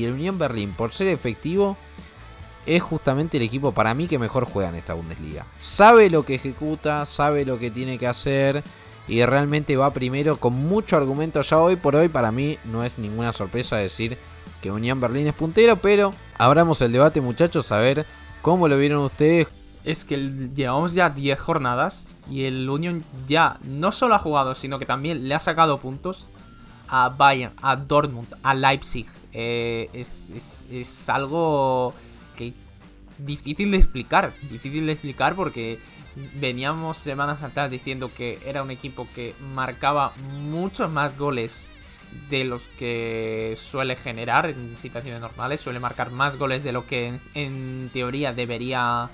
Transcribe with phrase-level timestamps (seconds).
[0.00, 1.76] y el Unión Berlín, por ser efectivo,
[2.64, 5.46] es justamente el equipo para mí que mejor juega en esta Bundesliga.
[5.58, 8.64] Sabe lo que ejecuta, sabe lo que tiene que hacer
[9.06, 12.08] y realmente va primero con mucho argumento ya hoy por hoy.
[12.08, 14.16] Para mí no es ninguna sorpresa decir
[14.62, 18.06] que Unión Berlín es puntero, pero abramos el debate muchachos a ver
[18.40, 19.48] cómo lo vieron ustedes.
[19.84, 20.16] Es que
[20.54, 25.28] llevamos ya 10 jornadas y el Unión ya no solo ha jugado, sino que también
[25.28, 26.26] le ha sacado puntos
[26.90, 29.06] a Bayern, a Dortmund, a Leipzig.
[29.32, 31.94] Eh, es, es algo
[32.36, 32.52] que
[33.18, 35.78] difícil de explicar, difícil de explicar porque
[36.34, 41.68] veníamos semanas atrás diciendo que era un equipo que marcaba muchos más goles
[42.28, 47.20] de los que suele generar en situaciones normales, suele marcar más goles de lo que
[47.34, 49.08] en, teoría debería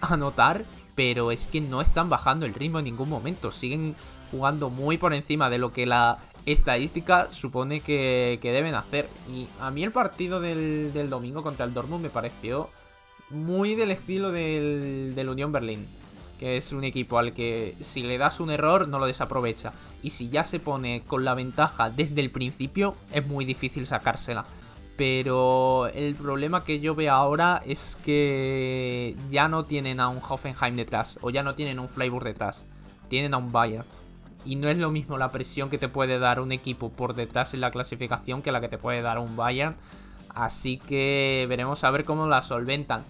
[0.00, 0.64] anotar,
[0.96, 3.94] pero es que no están bajando el ritmo en ningún momento, siguen
[4.30, 9.08] jugando muy por encima de lo que la estadística supone que, deben hacer.
[9.32, 12.70] Y a mí el partido del, del, domingo contra el Dortmund me pareció
[13.30, 15.86] muy del estilo del, del Unión Berlín
[16.40, 19.74] que es un equipo al que si le das un error no lo desaprovecha.
[20.02, 24.46] Y si ya se pone con la ventaja desde el principio, es muy difícil sacársela.
[24.96, 30.76] Pero el problema que yo veo ahora es que ya no tienen a un Hoffenheim
[30.76, 32.64] detrás, o ya no tienen un Freiburg detrás,
[33.10, 33.84] tienen a un Bayern.
[34.44, 37.54] Y no es lo mismo la presión que te puede dar un equipo por detrás
[37.54, 39.76] en la clasificación que la que te puede dar un Bayern.
[40.34, 43.04] Así que veremos a ver cómo la solventan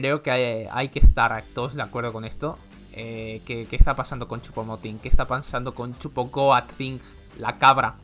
[0.00, 2.58] creo que hay, que estar todos de acuerdo con esto.
[2.92, 4.98] Eh, ¿qué, está pasando con Chupomotín?
[4.98, 6.30] ¿Qué está pasando con Chupo
[6.76, 6.98] Thing,
[7.38, 7.94] la cabra?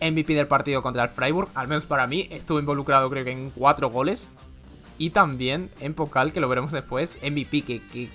[0.00, 3.50] MVP del partido contra el Freiburg, al menos para mí, estuvo involucrado creo que en
[3.50, 4.28] cuatro goles.
[4.98, 8.10] Y también en Pocal, que lo veremos después, MVP, que,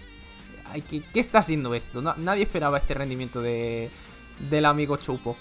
[0.79, 2.01] ¿qué está haciendo esto?
[2.01, 3.89] nadie esperaba este rendimiento de,
[4.49, 5.35] del amigo Chupo.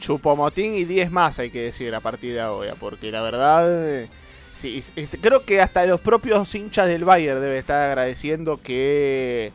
[0.00, 4.08] Chupomotín y 10 más hay que decir a partir de ahora, porque la verdad
[4.52, 4.82] Sí,
[5.20, 9.52] creo que hasta los propios hinchas del Bayern deben estar agradeciendo que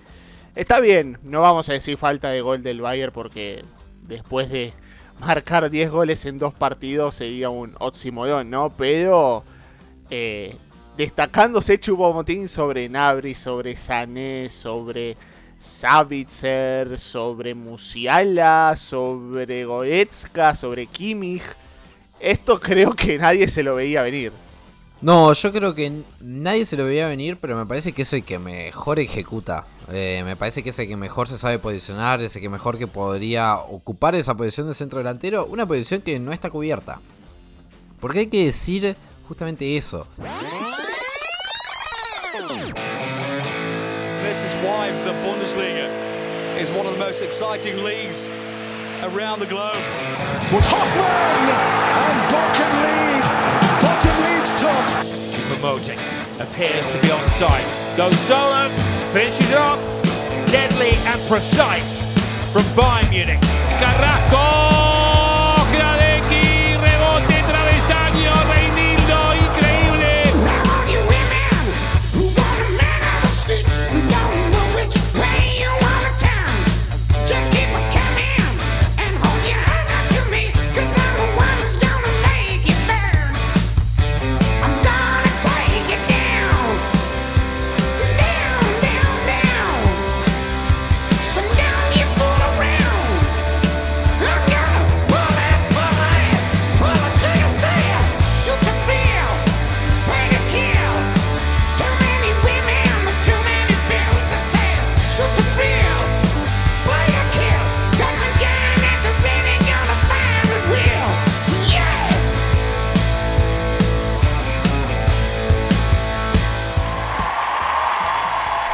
[0.55, 3.63] está bien, no vamos a decir falta de gol del Bayern porque
[4.01, 4.73] después de
[5.19, 8.71] marcar 10 goles en dos partidos sería un oximodón, ¿no?
[8.75, 9.43] Pero
[10.09, 10.55] eh,
[10.97, 15.17] destacándose Chupomotín sobre Nabri, sobre Sané, sobre
[15.59, 21.43] Savitzer, sobre Musiala, sobre Goetzka, sobre Kimmich.
[22.19, 24.31] Esto creo que nadie se lo veía venir.
[25.01, 28.23] No, yo creo que nadie se lo veía venir, pero me parece que es el
[28.23, 29.65] que mejor ejecuta.
[29.91, 32.77] Eh, me parece que es el que mejor se sabe posicionar, es el que mejor
[32.77, 36.99] que podría ocupar esa posición de centro delantero, una posición que no está cubierta.
[37.99, 38.95] Porque hay que decir
[39.27, 40.07] justamente eso.
[42.47, 45.89] This is why the Bundesliga
[46.59, 48.29] is one of the most exciting leagues
[49.01, 49.81] around the globe.
[50.51, 51.49] Hoffman
[52.05, 52.29] and
[52.85, 53.23] lead.
[54.59, 55.05] top.
[55.47, 55.97] Promoting.
[56.39, 57.65] Appears to be on side.
[57.97, 58.69] Goes solo.
[59.11, 59.79] Finishes off.
[60.51, 62.03] Deadly and precise
[62.53, 63.41] from Bayern Munich.
[63.41, 64.64] Carrasco.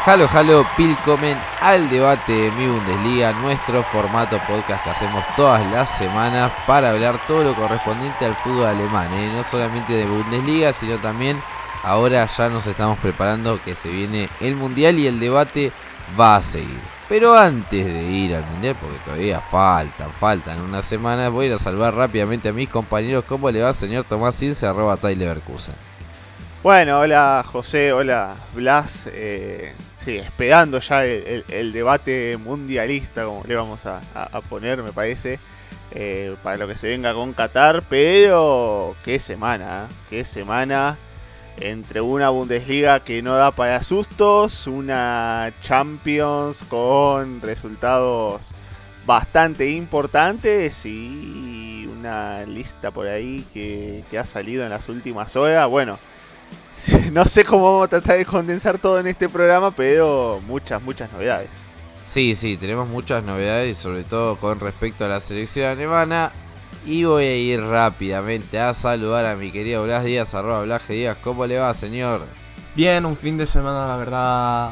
[0.03, 5.95] Halo, halo, pilcomen al debate de mi Bundesliga, nuestro formato podcast que hacemos todas las
[5.95, 9.31] semanas para hablar todo lo correspondiente al fútbol alemán, ¿eh?
[9.31, 11.39] no solamente de Bundesliga, sino también
[11.83, 15.71] ahora ya nos estamos preparando que se viene el Mundial y el debate
[16.19, 16.81] va a seguir.
[17.07, 21.93] Pero antes de ir al Mundial, porque todavía faltan, faltan unas semanas, voy a salvar
[21.93, 23.23] rápidamente a mis compañeros.
[23.27, 25.39] ¿Cómo le va, señor Tomás Cince, arroba Tyler
[26.63, 29.07] Bueno, hola José, hola Blas.
[29.13, 34.01] Eh, Sí, esperando ya el, debate mundialista, como le vamos a,
[34.49, 35.39] poner, me parece,
[35.91, 37.83] eh, para lo que se venga con Qatar.
[37.87, 39.93] Pero, qué semana, ¿eh?
[40.09, 40.97] qué semana
[41.57, 48.51] entre una Bundesliga que no da para sustos, una Champions con resultados
[49.05, 55.67] bastante importantes y una lista por ahí que, que ha salido en las últimas horas.
[55.69, 55.99] Bueno,
[57.11, 61.11] no sé cómo vamos a tratar de condensar todo en este programa, pero muchas, muchas
[61.11, 61.49] novedades.
[62.05, 66.31] Sí, sí, tenemos muchas novedades, sobre todo con respecto a la selección alemana.
[66.85, 71.17] Y voy a ir rápidamente a saludar a mi querido Blas Díaz, arroba Blas Díaz.
[71.23, 72.23] ¿Cómo le va, señor?
[72.75, 74.71] Bien, un fin de semana, la verdad,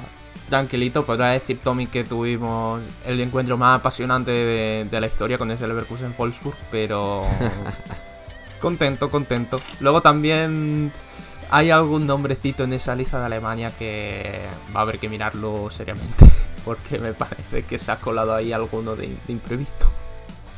[0.50, 1.06] tranquilito.
[1.06, 6.16] Podrá decir Tommy que tuvimos el encuentro más apasionante de, la historia con ese Leverkusen
[6.18, 7.26] Wolfsburg, pero
[8.60, 9.62] contento, contento.
[9.80, 10.92] Luego también
[11.50, 16.26] hay algún nombrecito en esa lista de Alemania que va a haber que mirarlo seriamente,
[16.66, 19.90] porque me parece que se ha colado ahí alguno de imprevisto.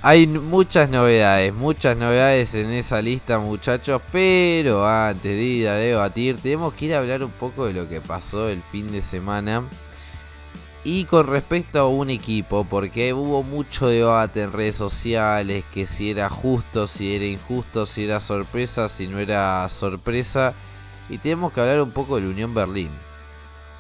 [0.04, 6.38] Hay muchas novedades, muchas novedades en esa lista muchachos, pero antes de ir a debatir
[6.38, 9.70] tenemos que ir a hablar un poco de lo que pasó el fin de semana.
[10.84, 16.10] Y con respecto a un equipo, porque hubo mucho debate en redes sociales, que si
[16.10, 20.56] era justo, si era injusto, si era sorpresa, si no era sorpresa.
[21.12, 22.90] Y tenemos que hablar un poco de la Unión Berlín.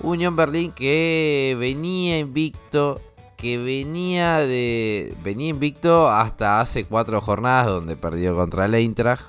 [0.01, 3.01] Unión Berlín que venía invicto
[3.37, 9.23] que venía de venía invicto hasta hace cuatro jornadas donde perdió contra el Eintracht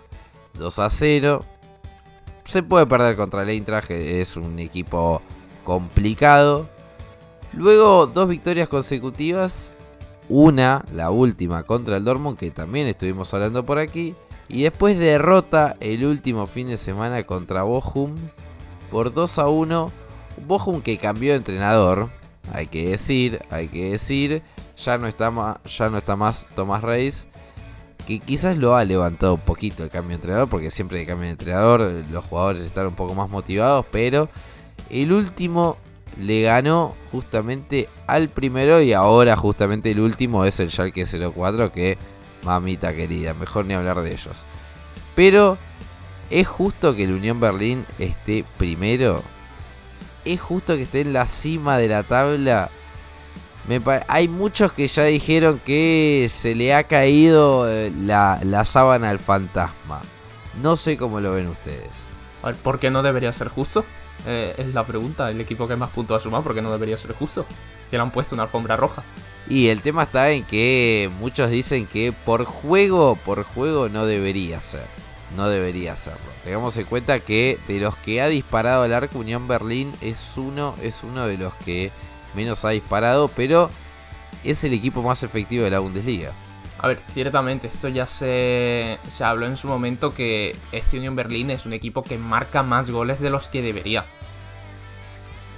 [0.58, 1.44] 2 a 0.
[2.44, 5.22] Se puede perder contra el Eintracht, es un equipo
[5.64, 6.68] complicado.
[7.54, 9.74] Luego dos victorias consecutivas,
[10.28, 14.14] una, la última contra el Dortmund que también estuvimos hablando por aquí,
[14.52, 18.14] y después derrota el último fin de semana contra Bochum
[18.90, 19.92] por 2 a 1.
[20.46, 22.10] Bochum que cambió de entrenador,
[22.52, 24.42] hay que decir, hay que decir,
[24.76, 27.26] ya no está más, ya no está más Tomás Reis,
[28.06, 31.26] que quizás lo ha levantado un poquito el cambio de entrenador, porque siempre que cambio
[31.26, 34.28] de entrenador los jugadores están un poco más motivados, pero
[34.90, 35.78] el último
[36.18, 41.96] le ganó justamente al primero y ahora justamente el último es el Schalke 04 que
[42.42, 44.36] mamita querida, mejor ni hablar de ellos.
[45.14, 45.58] Pero
[46.30, 49.22] es justo que el Unión Berlín esté primero
[50.24, 52.70] es justo que esté en la cima de la tabla.
[54.08, 60.00] hay muchos que ya dijeron que se le ha caído eh, la, sábana al fantasma.
[60.60, 61.90] No sé cómo lo ven ustedes.
[62.62, 63.84] ¿por qué no debería ser justo?
[64.26, 65.30] Eh, es la pregunta.
[65.30, 67.46] El equipo que más puntos ha sumado, ¿por qué no debería ser justo?
[67.90, 69.04] Que le han puesto una alfombra roja.
[69.48, 74.60] Y el tema está en que muchos dicen que por juego, por juego no debería
[74.60, 74.86] ser
[75.36, 76.20] no debería hacerlo.
[76.44, 80.74] Tengamos en cuenta que de los que ha disparado al arco Unión Berlín es uno,
[80.82, 81.90] es uno de los que
[82.34, 83.70] menos ha disparado, pero
[84.44, 86.32] es el equipo más efectivo de la Bundesliga.
[86.78, 91.50] A ver, ciertamente, esto ya se, se habló en su momento que este Unión Berlín
[91.50, 94.04] es un equipo que marca más goles de los que debería.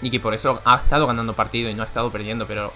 [0.02, 2.72] Y que por eso ha estado ganando partido y no ha estado perdiendo, pero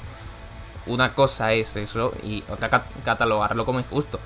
[0.88, 2.68] una cosa es eso y otra
[3.04, 4.18] catalogarlo como injusto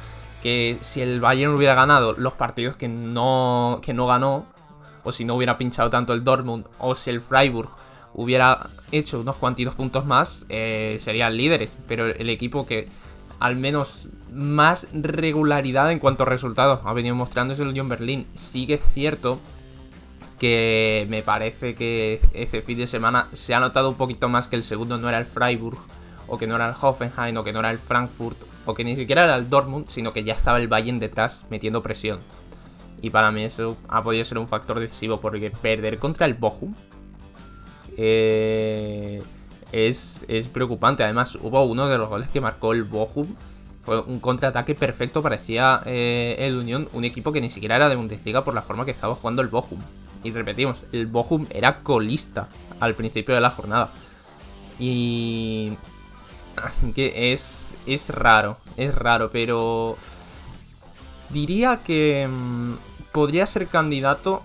[0.43, 4.45] que si el Bayern hubiera ganado los partidos que no, que no ganó,
[5.05, 7.71] o si no hubiera pinchado tanto el Dortmund, o si el Freiburg
[8.13, 11.73] hubiera hecho unos cuantitos puntos más, eh, serían líderes.
[11.87, 12.89] Pero el equipo que
[13.39, 18.27] al menos más regularidad en cuanto a resultados ha venido mostrando es el Union Berlin.
[18.35, 19.39] Sigue cierto
[20.39, 24.57] que me parece que ese fin de semana se ha notado un poquito más que
[24.57, 25.79] el segundo no era el Freiburg,
[26.33, 28.97] o que no era el Hoffenheim, o que no era el Frankfurt, o que ni
[28.97, 32.21] siquiera era el Dortmund, sino que ya estaba el Bayern detrás metiendo presión.
[33.03, 36.75] Y para mí eso ha podido ser un factor decisivo porque perder contra el Bochum
[37.99, 39.23] eh,
[39.73, 41.05] es, es, preocupante.
[41.05, 43.27] Además, hubo uno de los goles que marcó el Bochum.
[43.83, 45.21] Fue un contraataque perfecto.
[45.21, 48.87] Parecía eh, el Unión un equipo que ni siquiera era de Bundesliga por la forma
[48.87, 49.81] que estaba jugando el Bochum.
[50.25, 52.49] Y repetimos, el Bochum era colista
[52.81, 53.91] al principio de la jornada.
[54.79, 55.73] Y
[56.95, 59.97] que es, es raro, es raro, pero
[61.31, 62.75] diría que mm,
[63.13, 64.43] podría ser candidato,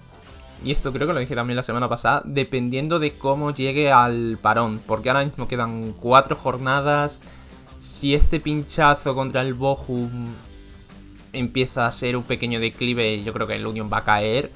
[0.63, 4.37] y esto creo que lo dije también la semana pasada, dependiendo de cómo llegue al
[4.41, 7.21] parón, porque ahora mismo quedan cuatro jornadas.
[7.79, 10.09] Si este pinchazo contra el Bochum
[11.31, 14.51] empieza a ser un pequeño declive, yo creo que el Union va a caer.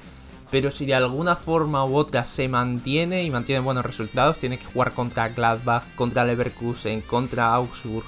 [0.52, 4.66] Pero si de alguna forma u otra se mantiene y mantiene buenos resultados, tiene que
[4.66, 8.04] jugar contra Gladbach, contra Leverkusen, contra Augsburg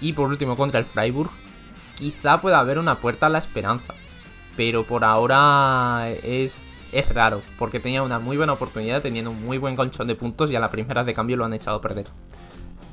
[0.00, 1.30] y por último contra el Freiburg.
[1.94, 3.94] Quizá pueda haber una puerta a la esperanza.
[4.56, 9.58] Pero por ahora es, es raro, porque tenía una muy buena oportunidad, teniendo un muy
[9.58, 12.06] buen colchón de puntos y a la primera de cambio lo han echado a perder.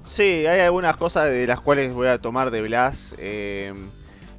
[0.05, 3.15] Sí, hay algunas cosas de las cuales voy a tomar de Blas.
[3.17, 3.73] Eh,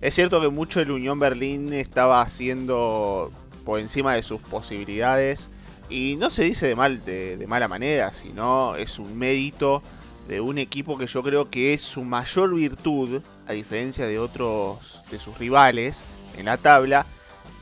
[0.01, 3.33] es cierto que mucho el Unión Berlín estaba haciendo
[3.65, 5.51] por encima de sus posibilidades.
[5.89, 9.83] Y no se dice de, mal, de, mala manera, sino es un mérito
[10.29, 15.03] de un equipo que yo creo que es su mayor virtud a diferencia de otros
[15.11, 16.05] de sus rivales
[16.39, 17.05] en la tabla,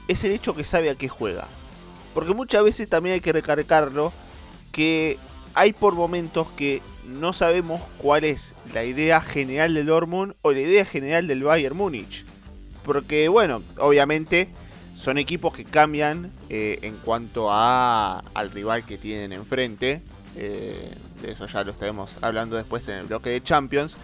[0.06, 1.49] es el hecho que sabe a qué juega.
[2.14, 4.12] Porque muchas veces también hay que recargarlo
[4.71, 5.18] que
[5.54, 10.61] hay por momentos que no sabemos cuál es la idea general del Dortmund o la
[10.61, 12.25] idea general del Bayern Múnich.
[12.85, 14.49] Porque bueno, obviamente
[15.02, 20.00] son equipos que cambian eh, en cuanto a, al rival que tienen enfrente.
[20.37, 23.97] Eh, de eso ya lo estaremos hablando después en el bloque de Champions.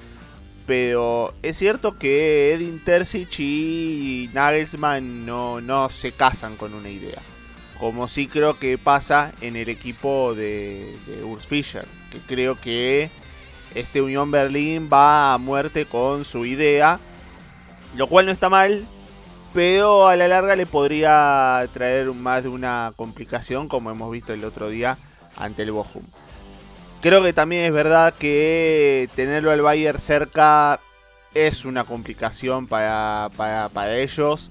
[0.67, 7.23] Pero es cierto que Edin Terzic y Nagelsmann no, no se casan con una idea.
[7.79, 11.87] Como sí creo que pasa en el equipo de, de Urs Fischer.
[12.11, 13.09] Que creo que
[13.77, 16.99] este Unión Berlín va a muerte con su idea.
[17.97, 18.85] Lo cual no está mal.
[19.55, 24.45] Pero a la larga le podría traer más de una complicación como hemos visto el
[24.45, 24.99] otro día
[25.37, 26.03] ante el Bochum.
[27.01, 30.81] Creo que también es verdad que tenerlo al Bayern cerca
[31.33, 34.51] es una complicación para, para, ellos.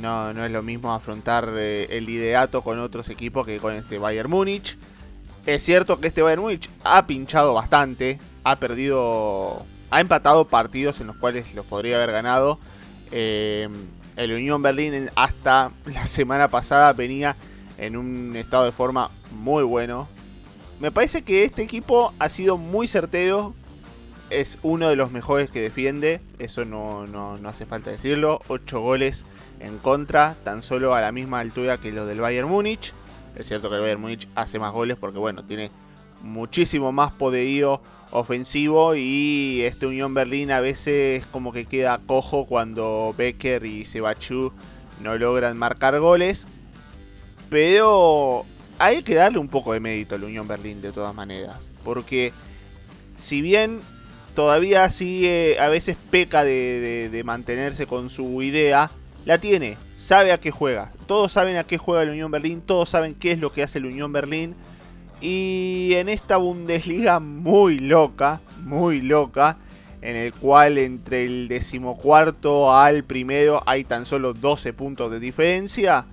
[0.00, 3.98] No, no, es lo mismo afrontar eh, el liderato con otros equipos que con este
[3.98, 4.78] Bayern Múnich.
[5.46, 11.08] Es cierto que este Bayern Múnich ha pinchado bastante, ha perdido, ha empatado partidos en
[11.08, 12.58] los cuales los podría haber ganado.
[13.10, 13.68] Eh,
[14.16, 17.36] el Unión Berlín hasta la semana pasada venía
[17.78, 20.08] en un estado de forma muy bueno,
[20.80, 23.54] me parece que este equipo ha sido muy certero.
[24.30, 26.20] Es uno de los mejores que defiende.
[26.38, 28.42] Eso no, hace falta decirlo.
[28.48, 29.24] 8 goles
[29.60, 30.34] en contra.
[30.44, 32.92] Tan solo a la misma altura que los del Bayern Múnich.
[33.36, 35.70] Es cierto que el Bayern Múnich hace más goles porque bueno, tiene
[36.22, 37.80] muchísimo más poderío
[38.14, 44.52] ofensivo y este Unión Berlín a veces como que queda cojo cuando Becker y Sebachu
[45.02, 46.46] no logran marcar goles.
[47.50, 48.46] Pero
[48.78, 51.70] hay que darle un poco de mérito a la Unión Berlín de todas maneras.
[51.82, 52.32] Porque
[53.16, 53.80] si bien
[54.34, 58.92] todavía sigue, a veces peca de, mantenerse con su idea,
[59.24, 60.92] la tiene, sabe a qué juega.
[61.06, 63.80] Todos saben a qué juega la Unión Berlín, todos saben qué es lo que hace
[63.80, 64.54] la Unión Berlín.
[65.26, 69.56] Y en esta Bundesliga muy loca, muy loca,
[70.02, 76.04] en el cual entre el decimocuarto al primero hay tan solo 12 puntos de diferencia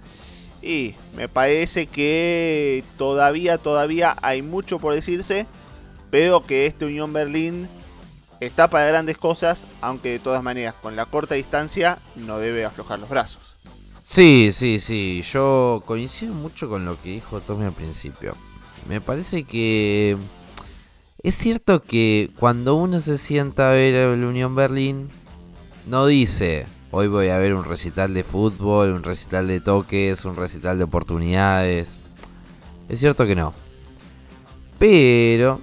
[0.61, 5.45] y me parece que todavía, todavía hay mucho por decirse.
[6.09, 7.67] Pero que este Unión Berlín
[8.39, 12.99] está para grandes cosas, aunque de todas maneras con la corta distancia no debe aflojar
[12.99, 13.57] los brazos.
[14.01, 18.35] Sí, sí, sí, yo coincido mucho con lo que dijo Tommy al principio.
[18.87, 20.17] Me parece que
[21.23, 25.09] es cierto que cuando uno se sienta a ver el Unión Berlín,
[25.87, 30.35] no dice, Hoy voy a ver un recital de fútbol, un recital de toques, un
[30.35, 31.95] recital de oportunidades.
[32.89, 33.53] Es cierto que no.
[34.77, 35.61] Pero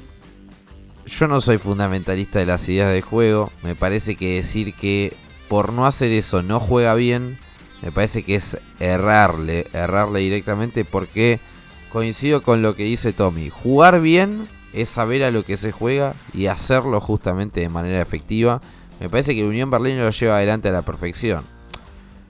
[1.05, 3.53] yo no soy fundamentalista de las ideas de juego.
[3.63, 5.13] Me parece que decir que
[5.51, 7.39] por no hacer eso no juega bien,
[7.83, 11.41] me parece que es errarle, errarle directamente porque
[11.91, 13.51] coincido con lo que dice Tommy.
[13.51, 18.61] Jugar bien es saber a lo que se juega y hacerlo justamente de manera efectiva
[19.01, 21.45] me parece que el Unión Berlín lo lleva adelante a la perfección.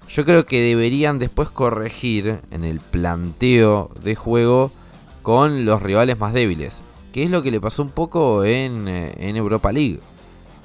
[0.09, 4.71] Yo creo que deberían después corregir en el planteo de juego
[5.23, 6.81] con los rivales más débiles.
[7.13, 10.01] Que es lo que le pasó un poco en, eh, en Europa League.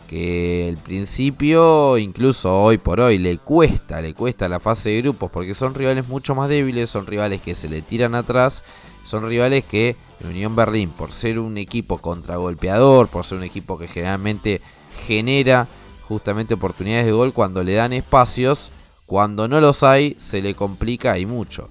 [0.08, 5.32] Que al principio, incluso hoy por hoy, le cuesta, le cuesta la fase de grupos.
[5.32, 8.64] Porque son rivales mucho más débiles, son rivales que se le tiran atrás.
[9.04, 13.88] Son rivales que Unión Berlín, por ser un equipo contragolpeador, por ser un equipo que
[13.88, 14.62] generalmente
[15.06, 15.68] genera
[16.04, 18.72] justamente oportunidades de gol cuando le dan espacios.
[19.06, 21.70] Cuando no los hay, se le complica y mucho.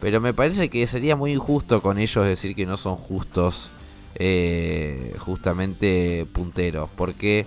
[0.00, 3.70] Pero me parece que sería muy injusto con ellos decir que no son justos,
[4.14, 6.90] eh, justamente punteros.
[6.96, 7.46] Porque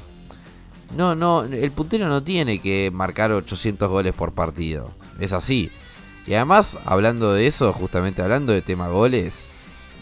[0.98, 4.90] no, no, el puntero no tiene que marcar 800 goles por partido.
[5.20, 5.70] Es así.
[6.30, 9.48] Y además, hablando de eso, justamente hablando de tema goles,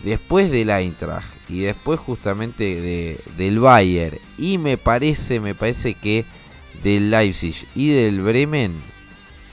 [0.03, 6.25] después del Eintracht y después justamente de, del Bayern y me parece, me parece que
[6.83, 8.75] del Leipzig y del Bremen,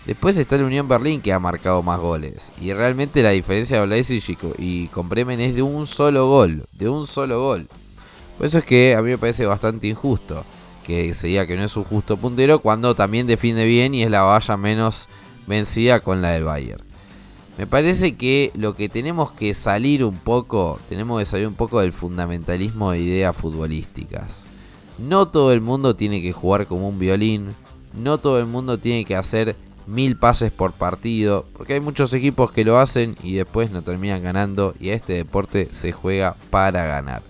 [0.05, 3.87] después está el Unión Berlín que ha marcado más goles y realmente la diferencia de
[3.87, 7.69] Leipzig y con Bremen es de un solo gol, de un solo gol.
[8.37, 10.45] Por eso es que a mí me parece bastante injusto
[10.85, 14.11] que se diga que no es un justo puntero cuando también defiende bien y es
[14.11, 15.07] la valla menos
[15.47, 16.83] vencida con la del Bayern.
[17.57, 21.81] Me parece que lo que tenemos que salir un poco, tenemos que salir un poco
[21.81, 24.43] del fundamentalismo de ideas futbolísticas.
[24.99, 27.55] No todo el mundo tiene que jugar como un violín,
[27.93, 29.55] no todo el mundo tiene que hacer
[29.87, 34.23] mil pases por partido, porque hay muchos equipos que lo hacen y después no terminan
[34.23, 37.23] ganando y a este deporte se juega para ganar.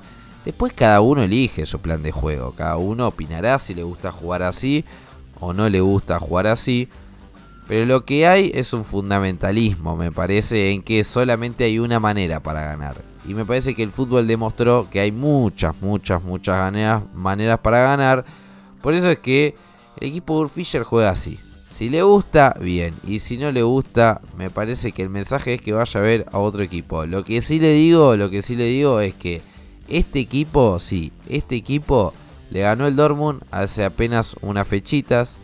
[0.44, 4.42] Después cada uno elige su plan de juego, cada uno opinará si le gusta jugar
[4.42, 4.84] así
[5.40, 6.88] o no le gusta jugar así.
[7.66, 12.40] Pero lo que hay es un fundamentalismo, me parece, en que solamente hay una manera
[12.40, 12.96] para ganar.
[13.26, 16.72] Y me parece que el fútbol demostró que hay muchas, muchas, muchas
[17.14, 18.24] maneras, para ganar.
[18.82, 19.56] Por eso es que
[19.98, 21.38] el equipo Urfisher juega así.
[21.70, 22.94] Si le gusta, bien.
[23.06, 26.26] Y si no le gusta, me parece que el mensaje es que vaya a ver
[26.30, 27.06] a otro equipo.
[27.06, 29.40] Lo que sí le digo, lo que sí le digo es que
[29.88, 32.12] este equipo, sí, este equipo
[32.50, 35.38] le ganó el Dortmund hace apenas unas fechitas.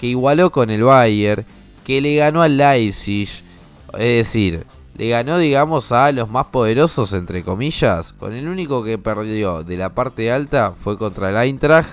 [0.00, 1.44] Que igualó con el Bayern
[1.86, 3.28] que le ganó al Leipzig.
[3.92, 4.66] Es decir,
[4.96, 8.12] le ganó, digamos, a los más poderosos, entre comillas.
[8.12, 11.90] Con el único que perdió de la parte alta fue contra el Eintracht,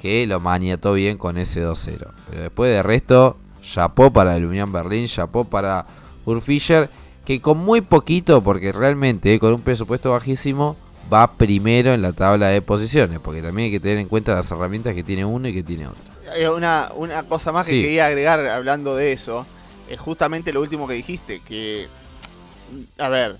[0.00, 2.06] que lo maniató bien con ese 2-0.
[2.30, 5.86] Pero después de resto, chapó para el Unión Berlín, chapó para
[6.24, 6.88] Urfischer,
[7.24, 10.76] que con muy poquito, porque realmente eh, con un presupuesto bajísimo,
[11.12, 13.20] va primero en la tabla de posiciones.
[13.20, 15.86] Porque también hay que tener en cuenta las herramientas que tiene uno y que tiene
[15.86, 16.12] otro.
[16.56, 19.46] Una, una cosa más que quería agregar hablando de eso,
[19.90, 21.88] es justamente lo último que dijiste, que,
[22.98, 23.36] a ver,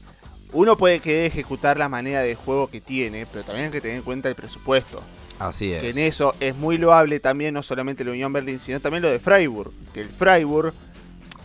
[0.53, 3.97] uno puede querer ejecutar la manera de juego que tiene, pero también hay que tener
[3.97, 5.03] en cuenta el presupuesto.
[5.39, 5.81] Así es.
[5.81, 9.11] Que en eso es muy loable también, no solamente la Unión Berlín, sino también lo
[9.11, 9.73] de Freiburg.
[9.95, 10.75] Que el Freiburg,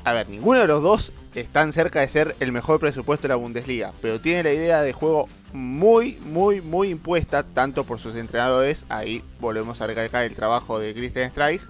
[0.04, 3.36] a ver, ninguno de los dos están cerca de ser el mejor presupuesto de la
[3.36, 8.86] Bundesliga, pero tiene la idea de juego muy, muy, muy impuesta, tanto por sus entrenadores,
[8.90, 11.62] ahí volvemos a recalcar el trabajo de Christian Streich,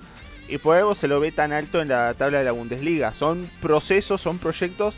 [0.47, 3.13] y por algo se lo ve tan alto en la tabla de la Bundesliga.
[3.13, 4.97] Son procesos, son proyectos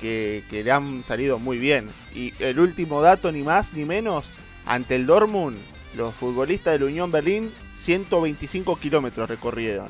[0.00, 1.88] que, que le han salido muy bien.
[2.14, 4.32] Y el último dato, ni más ni menos,
[4.66, 5.56] ante el Dortmund,
[5.94, 9.88] los futbolistas de la Unión Berlín, 125 kilómetros recorrieron.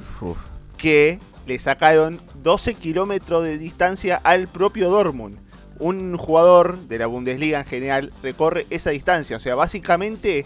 [0.77, 5.48] Que le sacaron 12 kilómetros de distancia al propio Dortmund
[5.79, 9.37] un jugador de la Bundesliga en general recorre esa distancia.
[9.37, 10.45] O sea, básicamente,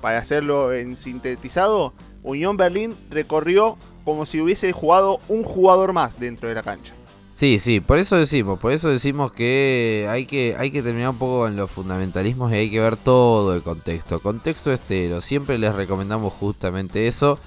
[0.00, 6.48] para hacerlo en sintetizado, Unión Berlín recorrió como si hubiese jugado un jugador más dentro
[6.48, 6.94] de la cancha.
[7.34, 11.18] Sí, sí, por eso decimos, por eso decimos que hay que, hay que terminar un
[11.18, 14.20] poco en los fundamentalismos y hay que ver todo el contexto.
[14.20, 17.40] Contexto estero, siempre les recomendamos justamente eso.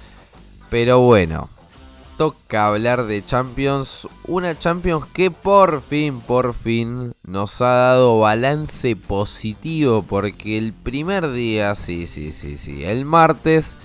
[0.69, 1.49] Pero bueno,
[2.17, 4.07] toca hablar de Champions.
[4.25, 10.03] Una Champions que por fin, por fin nos ha dado balance positivo.
[10.03, 13.75] Porque el primer día, sí, sí, sí, sí, el martes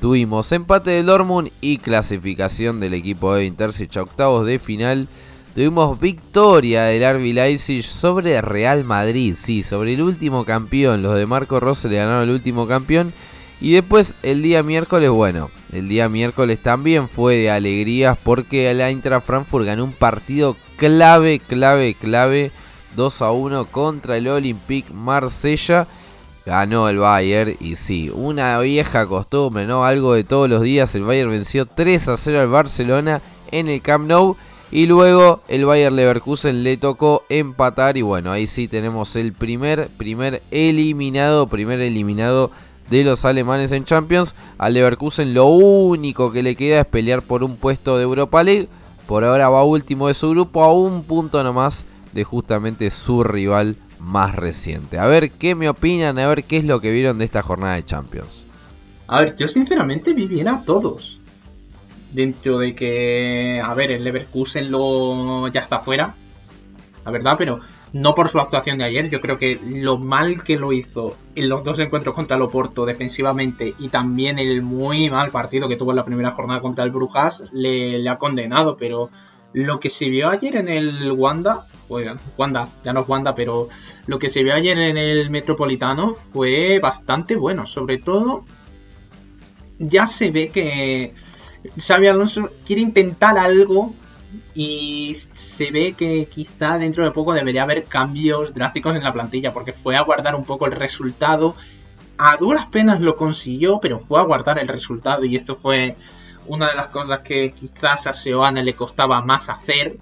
[0.00, 5.08] tuvimos empate del Dortmund y clasificación del equipo de Intercich a octavos de final.
[5.54, 11.02] Tuvimos victoria del RB Leipzig sobre Real Madrid, sí, sobre el último campeón.
[11.02, 13.14] Los de Marco Rossi le ganaron el último campeón.
[13.58, 18.80] Y después el día miércoles, bueno, el día miércoles también fue de alegrías porque el
[18.80, 22.52] Eintracht Frankfurt ganó un partido clave, clave, clave
[22.94, 25.86] 2 a 1 contra el Olympique Marsella.
[26.44, 29.84] Ganó el Bayern y sí, una vieja costumbre, ¿no?
[29.84, 30.94] Algo de todos los días.
[30.94, 34.36] El Bayern venció 3 a 0 al Barcelona en el Camp Nou.
[34.70, 37.96] Y luego el Bayern Leverkusen le tocó empatar.
[37.96, 42.52] Y bueno, ahí sí tenemos el primer, primer eliminado, primer eliminado
[42.90, 44.34] de los alemanes en Champions.
[44.58, 48.68] Al Leverkusen lo único que le queda es pelear por un puesto de Europa League.
[49.06, 53.76] Por ahora va último de su grupo a un punto nomás de justamente su rival
[54.00, 54.98] más reciente.
[54.98, 57.74] A ver qué me opinan, a ver qué es lo que vieron de esta jornada
[57.74, 58.46] de Champions.
[59.08, 61.20] A ver, yo sinceramente vi bien a todos.
[62.12, 66.14] Dentro de que, a ver, el Leverkusen lo ya está fuera,
[67.04, 67.60] la verdad, pero
[68.00, 71.48] no por su actuación de ayer, yo creo que lo mal que lo hizo en
[71.48, 75.92] los dos encuentros contra el Oporto defensivamente y también el muy mal partido que tuvo
[75.92, 79.10] en la primera jornada contra el Brujas le, ha condenado, pero
[79.52, 83.68] lo que se vio ayer en el Wanda, oigan, Wanda, ya no es Wanda, pero
[84.06, 88.44] lo que se vio ayer en el Metropolitano fue bastante bueno, sobre todo
[89.78, 91.14] ya se ve que
[91.78, 93.94] Xavi Alonso quiere intentar algo
[94.58, 99.52] y se ve que quizá dentro de poco debería haber cambios drásticos en la plantilla,
[99.52, 101.54] porque fue a guardar un poco el resultado.
[102.16, 105.96] A duras penas lo consiguió, pero fue a guardar el resultado y esto fue
[106.46, 109.98] una de las cosas que quizás a Seoane le costaba más hacer.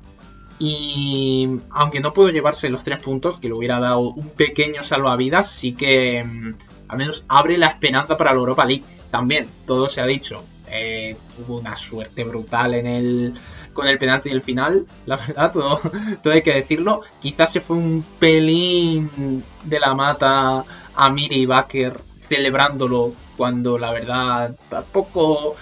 [0.60, 5.50] Y aunque no pudo llevarse los tres puntos, que le hubiera dado un pequeño salvavidas,
[5.50, 6.54] sí que mm,
[6.86, 8.84] al menos abre la esperanza para la Europa League.
[9.10, 13.34] También, todo se ha dicho, eh, tuvo una suerte brutal en el,
[13.74, 15.80] con el penalti el final, la verdad, todo,
[16.22, 17.02] todo hay que decirlo.
[17.20, 24.56] Quizás se fue un pelín de la mata a Miri Baker celebrándolo cuando la verdad
[24.70, 25.56] tampoco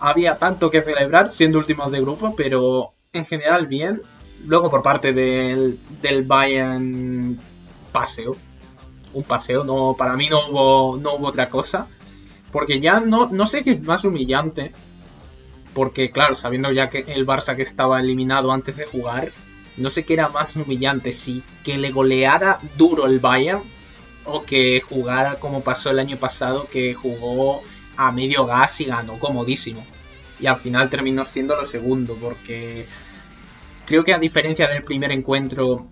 [0.00, 4.02] había tanto que celebrar siendo últimos de grupo, pero en general bien.
[4.46, 7.40] Luego por parte del, del Bayern
[7.90, 8.36] paseo.
[9.14, 11.86] Un paseo, no, para mí no hubo, no hubo otra cosa.
[12.52, 14.72] Porque ya no, no sé qué es más humillante
[15.76, 19.32] porque claro, sabiendo ya que el Barça que estaba eliminado antes de jugar,
[19.76, 23.60] no sé qué era más humillante, si que le goleara duro el Bayern
[24.24, 27.60] o que jugara como pasó el año pasado, que jugó
[27.94, 29.84] a medio gas y ganó comodísimo.
[30.40, 32.86] Y al final terminó siendo lo segundo, porque
[33.84, 35.88] creo que a diferencia del primer encuentro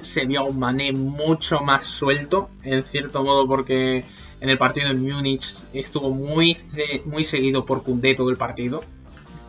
[0.00, 4.04] se vio a un Mané mucho más suelto, en cierto modo, porque
[4.40, 6.56] en el partido en Múnich estuvo muy,
[7.04, 8.82] muy seguido por Koundé todo el partido.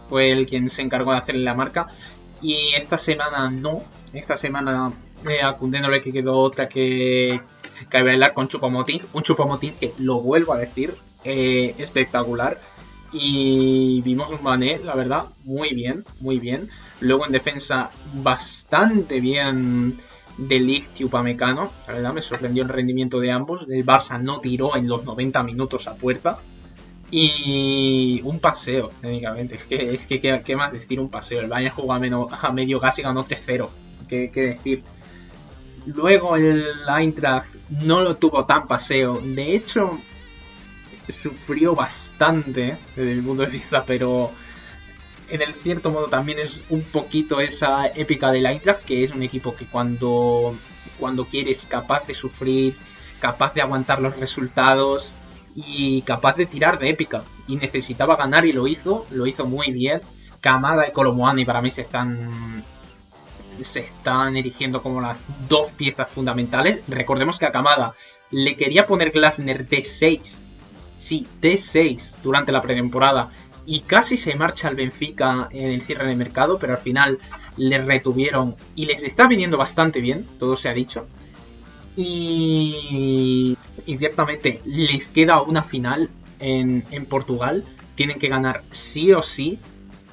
[0.10, 1.88] Fue el quien se encargó de hacerle la marca.
[2.42, 3.84] Y esta semana no.
[4.14, 4.92] Esta semana
[5.28, 7.42] eh, a Koundé no le quedó otra que,
[7.90, 9.02] que bailar con Chupomotín.
[9.14, 10.94] Un Chupomotín que, lo vuelvo a decir,
[11.24, 12.60] eh, espectacular.
[13.12, 16.70] Y vimos un Mané, la verdad, muy bien, muy bien.
[17.00, 19.98] Luego en defensa, bastante bien
[20.38, 21.70] de Ligt y.
[21.88, 23.66] La verdad me sorprendió el rendimiento de ambos.
[23.70, 26.40] El Barça no tiró en los 90 minutos a puerta.
[27.12, 29.56] Y un paseo, técnicamente.
[29.56, 31.42] Es que, es que ¿qué, más decir un paseo?
[31.42, 32.00] El Bayern jugó a,
[32.42, 33.70] a medio gas y ganó 3-0.
[34.08, 34.84] ¿Qué, ¿Qué, decir?
[35.86, 39.22] Luego el Eintracht no lo tuvo tan paseo.
[39.24, 40.00] De hecho,
[41.10, 44.32] sufrió bastante desde mi punto de vista, pero
[45.30, 49.24] en el cierto modo también es un poquito esa épica del Eintracht, que es un
[49.24, 50.58] equipo que cuando,
[51.00, 52.78] cuando quiere es capaz de sufrir,
[53.20, 55.14] capaz de aguantar los resultados
[55.56, 57.24] y capaz de tirar de épica.
[57.48, 60.02] Y necesitaba ganar y lo hizo, lo hizo muy bien.
[60.42, 62.64] Kamada y Colomuani para mí se están
[63.62, 66.82] se están erigiendo como las dos piezas fundamentales.
[66.88, 67.96] Recordemos que a Kamada
[68.32, 70.46] le quería poner Glasner de 6
[71.06, 73.30] sí, D6 durante la pretemporada
[73.66, 77.20] y casi se marcha al Benfica en el cierre de mercado, pero al final
[77.58, 81.08] les retuvieron y les está viniendo bastante bien, todo se ha dicho.
[81.96, 87.64] Y, ciertamente les queda una final en, Portugal,
[87.96, 89.60] tienen que ganar sí o sí,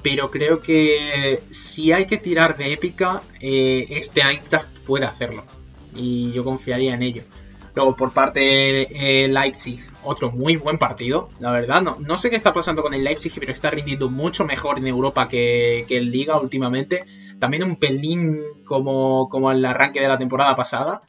[0.01, 5.43] pero creo que si hay que tirar de épica, eh, este Eintracht puede hacerlo.
[5.95, 7.23] Y yo confiaría en ello.
[7.75, 11.81] Luego por parte de eh, Leipzig, otro muy buen partido, la verdad.
[11.81, 14.87] No, no sé qué está pasando con el Leipzig, pero está rindiendo mucho mejor en
[14.87, 17.03] Europa que, en Liga últimamente.
[17.39, 21.01] También un pelín como, como el arranque de la temporada pasada,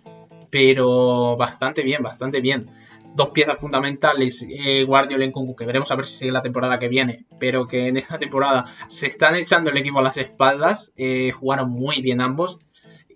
[0.50, 2.70] pero bastante bien, bastante bien.
[3.14, 6.78] Dos piezas fundamentales, eh, Guardiola en Kunku, que veremos a ver si sigue la temporada
[6.78, 10.92] que viene, pero que en esta temporada se están echando el equipo a las espaldas.
[10.96, 12.58] Eh, jugaron muy bien ambos.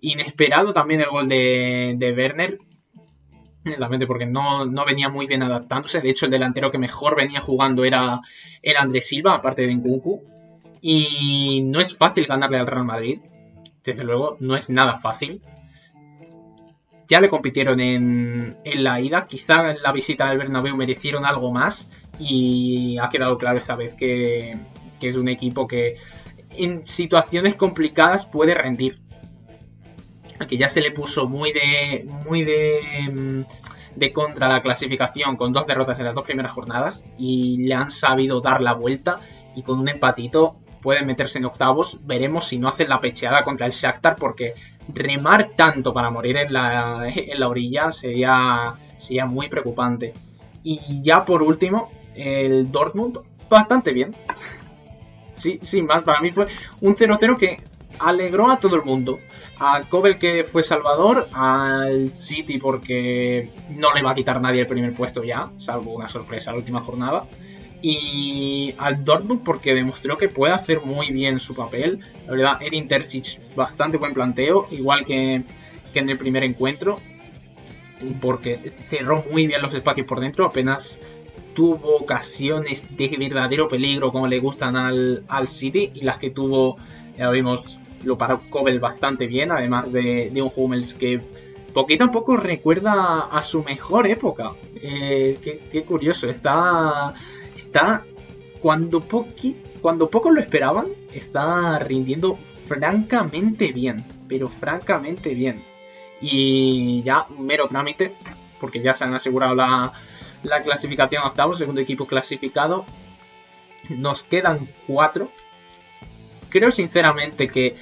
[0.01, 2.57] Inesperado también el gol de, de Werner,
[4.07, 6.01] porque no, venía muy bien adaptándose.
[6.01, 8.21] De hecho, el delantero que mejor venía jugando era,
[8.61, 10.21] era Andrés Silva, aparte de Nkunku.
[10.81, 13.19] Y no es fácil ganarle al Real Madrid.
[13.83, 15.41] Desde luego, no es nada fácil.
[17.07, 19.25] Ya le compitieron en, la ida.
[19.25, 21.89] Quizá en la visita del Bernabéu merecieron algo más.
[22.17, 24.57] Y ha quedado claro esta vez que,
[24.99, 25.97] que es un equipo que
[26.51, 28.99] en situaciones complicadas puede rendir
[30.47, 35.53] que ya se le puso muy de muy de, mm, de contra la clasificación con
[35.53, 39.19] dos derrotas en las dos primeras jornadas y le han sabido dar la vuelta
[39.55, 41.99] y con un empatito pueden meterse en octavos.
[42.05, 44.53] Veremos si no hacen la pecheada contra el Shakhtar porque
[44.87, 50.13] remar tanto para morir en la, en la orilla sería, sería muy preocupante.
[50.63, 54.15] Y ya por último, el Dortmund bastante bien.
[55.31, 56.47] Sí, sin más, para mí fue
[56.81, 57.61] un 0-0 que
[57.97, 59.19] alegró a todo el mundo
[59.59, 64.67] a Cobel que fue Salvador, al City porque no le va a quitar nadie el
[64.67, 67.27] primer puesto ya, salvo una sorpresa la última jornada.
[67.81, 71.99] Y al Dortmund porque demostró que puede hacer muy bien su papel.
[72.25, 75.43] La verdad, Erin Terzic, bastante buen planteo, igual que,
[75.93, 76.99] en el primer encuentro.
[78.21, 81.01] Porque cerró muy bien los espacios por dentro, apenas
[81.53, 86.77] tuvo ocasiones de verdadero peligro como le gustan al, al City y las que tuvo,
[87.17, 91.21] ya vimos, lo paró Cobel bastante bien, además de, un Hummels que
[91.73, 94.55] poquito a poco recuerda a su mejor época.
[94.81, 95.37] Eh,
[95.71, 97.13] qué, curioso, está,
[97.55, 98.03] está
[98.61, 99.03] cuando,
[99.81, 105.63] cuando pocos lo esperaban, está rindiendo francamente bien, pero francamente bien.
[106.21, 108.13] Y ya mero trámite,
[108.59, 109.93] porque ya se han asegurado la,
[110.43, 112.85] la clasificación octavo, segundo equipo clasificado.
[113.89, 115.31] Nos quedan cuatro.
[116.49, 117.75] Creo sinceramente que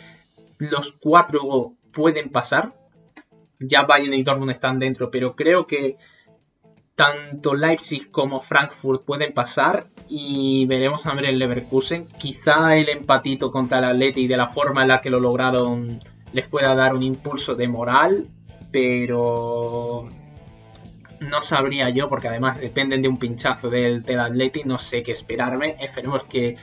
[0.60, 2.74] los cuatro pueden pasar.
[3.60, 5.98] Ya Bayern y Dortmund están dentro, pero creo que
[6.96, 12.08] tanto Leipzig como Frankfurt pueden pasar y veremos a ver el Leverkusen.
[12.18, 16.00] Quizá el empatito contra el Atleti de la forma en la que lo lograron
[16.34, 18.28] les pueda dar un impulso de moral,
[18.72, 20.08] pero
[21.20, 25.12] no sabría yo porque además dependen de un pinchazo del, del Atleti, no sé qué
[25.12, 25.78] esperarme.
[25.80, 26.58] Esperemos que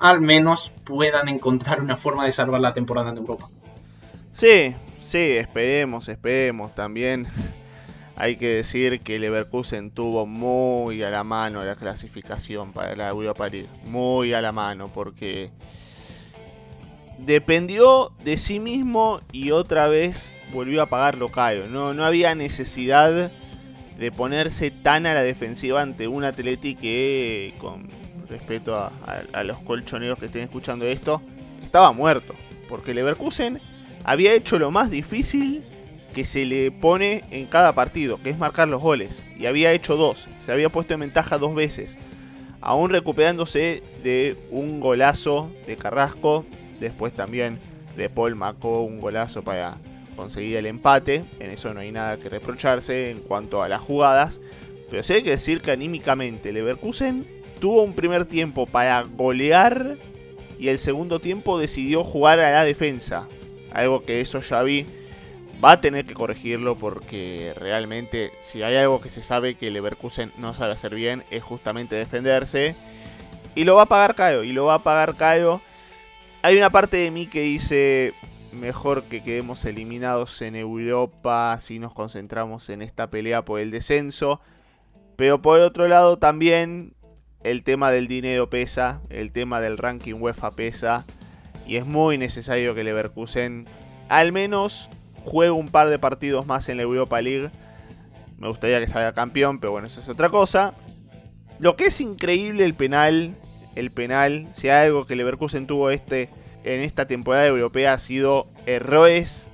[0.00, 3.48] al menos puedan encontrar una forma de salvar la temporada en Europa.
[4.32, 6.74] Sí, sí, esperemos, esperemos.
[6.74, 7.28] También
[8.16, 13.48] hay que decir que Leverkusen tuvo muy a la mano la clasificación para la Europa
[13.48, 13.68] League.
[13.86, 15.50] Muy a la mano, porque
[17.18, 21.66] dependió de sí mismo y otra vez volvió a pagarlo caro.
[21.66, 23.30] No, no había necesidad
[23.98, 27.99] de ponerse tan a la defensiva ante un Atleti que, con
[28.30, 31.20] respeto a, los colchoneros que estén escuchando esto,
[31.62, 32.34] estaba muerto.
[32.68, 33.60] Porque Leverkusen
[34.04, 35.64] había hecho lo más difícil
[36.14, 39.22] que se le pone en cada partido, que es marcar los goles.
[39.38, 41.98] Y había hecho dos, se había puesto en ventaja dos veces.
[42.60, 46.44] Aún recuperándose de un golazo de Carrasco,
[46.78, 47.58] después también
[47.96, 49.78] de Paul marcó un golazo para
[50.16, 51.24] conseguir el empate.
[51.38, 54.40] En eso no hay nada que reprocharse en cuanto a las jugadas.
[54.90, 59.96] Pero sí hay que decir que anímicamente Leverkusen tuvo un primer tiempo para golear
[60.58, 63.28] y el segundo tiempo decidió jugar a la defensa.
[63.72, 64.86] Algo que eso ya vi
[65.62, 70.32] va a tener que corregirlo porque realmente si hay algo que se sabe que Leverkusen
[70.38, 72.74] no sabe hacer bien es justamente defenderse.
[73.54, 75.60] Y lo va a pagar Caio, y lo va a pagar Caio.
[76.42, 78.14] Hay una parte de mí que dice,
[78.52, 84.40] mejor que quedemos eliminados en Europa si nos concentramos en esta pelea por el descenso.
[85.16, 86.94] Pero por otro lado también
[87.42, 91.04] el tema del dinero pesa, el tema del ranking UEFA pesa.
[91.66, 93.66] Y es muy necesario que Leverkusen
[94.08, 94.90] al menos
[95.24, 97.50] juego un par de partidos más en la Europa League.
[98.38, 100.74] Me gustaría que salga campeón, pero bueno, eso es otra cosa.
[101.58, 103.36] Lo que es increíble el penal,
[103.76, 106.30] el penal, si hay algo que Leverkusen tuvo este
[106.64, 109.50] en esta temporada europea ha sido errores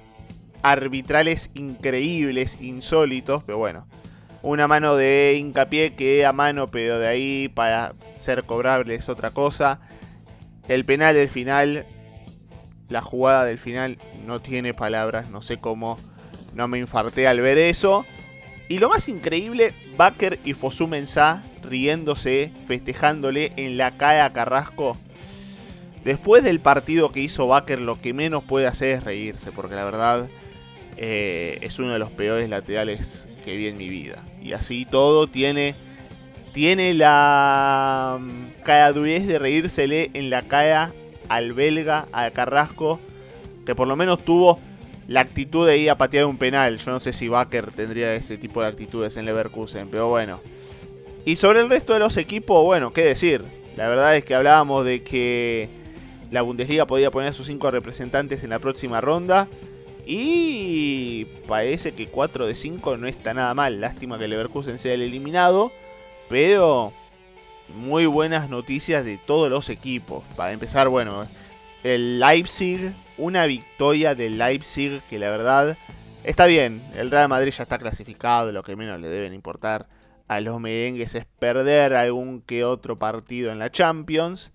[0.63, 3.87] arbitrales increíbles, insólitos, pero bueno,
[4.47, 9.31] una mano de hincapié que a mano, pero de ahí para ser cobrable es otra
[9.31, 9.81] cosa.
[10.69, 11.85] El penal del final
[12.89, 15.97] la jugada del final no tiene palabras, no sé cómo
[16.55, 18.07] no me infarté al ver eso.
[18.69, 24.97] Y lo más increíble, Baker y Fosu Mensah riéndose, festejándole en la cara a Carrasco.
[26.05, 29.85] Después del partido que hizo Baker, lo que menos puede hacer es reírse, porque la
[29.85, 30.29] verdad
[30.97, 34.25] eh, es uno de los peores laterales que vi en mi vida.
[34.47, 35.75] Y así todo tiene,
[36.53, 40.93] tiene la mm, caradurez de reírsele en la cara
[41.29, 43.01] al belga, a Carrasco,
[43.65, 44.61] que por lo menos tuvo
[45.09, 46.79] la actitud de ir a patear un penal.
[46.79, 50.41] Yo no sé si Baker tendría ese tipo de actitudes en Leverkusen, pero bueno.
[51.25, 53.45] Y sobre el resto de los equipos, bueno, qué decir.
[53.77, 55.69] La verdad es que hablábamos de que
[56.31, 59.49] la Bundesliga podía poner a sus cinco representantes en la próxima ronda.
[60.07, 63.81] Y parece que 4 de 5 no está nada mal.
[63.81, 65.73] Lástima que Leverkusen sea el eliminado.
[66.29, 66.93] Pero
[67.75, 70.23] muy buenas noticias de todos los equipos.
[70.37, 71.27] Para empezar, bueno,
[71.83, 75.77] el Leipzig, una victoria del Leipzig que la verdad
[76.25, 76.81] está bien.
[76.97, 79.87] El Real Madrid ya está clasificado, lo que menos le deben importar
[80.29, 84.53] a los merengues es perder algún que otro partido en la Champions.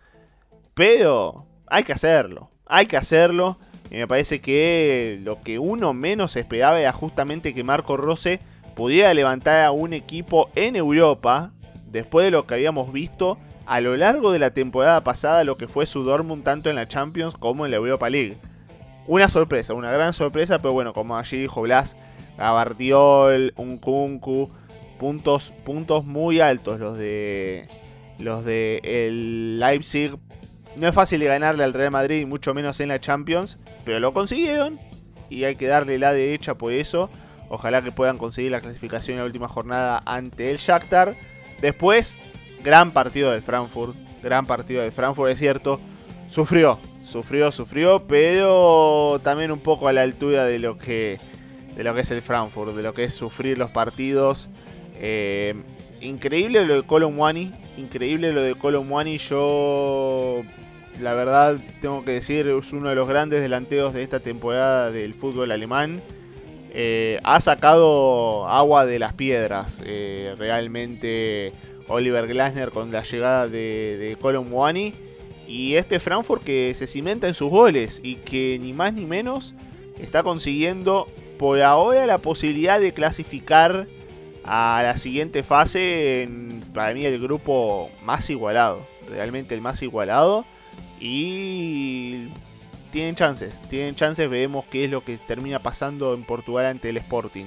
[0.74, 3.58] Pero hay que hacerlo, hay que hacerlo.
[3.92, 8.40] Y me parece que lo que uno menos esperaba era justamente que Marco Rose
[8.74, 11.52] pudiera levantar a un equipo en Europa
[11.88, 15.68] después de lo que habíamos visto a lo largo de la temporada pasada, lo que
[15.68, 18.38] fue su Dortmund tanto en la Champions como en la Europa League.
[19.08, 21.98] Una sorpresa, una gran sorpresa, pero bueno, como allí dijo Blas,
[22.38, 24.50] Gabardiol, Unkunku,
[25.00, 27.68] puntos, puntos muy altos los de
[28.20, 30.18] los de el Leipzig.
[30.78, 34.80] No es fácil ganarle al Real Madrid, mucho menos en la Champions, pero lo consiguieron
[35.30, 37.10] y hay que darle la derecha por eso.
[37.50, 41.16] Ojalá que puedan conseguir la clasificación en la última jornada ante el Shakhtar.
[41.62, 42.18] Después,
[42.64, 43.96] gran partido del Frankfurt.
[44.24, 45.80] Gran partido del Frankfurt, es cierto.
[46.30, 51.20] Sufrió, sufrió, sufrió, pero también un poco a la altura de lo que,
[51.76, 54.48] de lo que es el Frankfurt, de lo que es sufrir los partidos.
[54.96, 55.56] Eh,
[56.00, 59.18] increíble lo de Colon Wani, increíble lo de Colon Wani.
[59.18, 60.44] Yo,
[61.00, 65.14] la verdad, tengo que decir, es uno de los grandes delanteos de esta temporada del
[65.14, 66.02] fútbol alemán.
[66.74, 69.82] Eh, ha sacado agua de las piedras.
[69.86, 71.54] Eh, realmente
[71.88, 74.94] Oliver Glasner con la llegada de, de Colin Wani.
[75.48, 79.54] Y este Frankfurt que se cimenta en sus goles y que ni más ni menos
[80.00, 83.88] está consiguiendo por ahora la posibilidad de clasificar
[84.44, 86.30] a la siguiente fase
[86.74, 88.88] para mí el grupo más igualado.
[89.10, 90.46] Realmente el más igualado.
[91.00, 92.28] Y
[92.92, 96.98] tienen chances, tienen chances, veremos qué es lo que termina pasando en Portugal ante el
[96.98, 97.46] Sporting.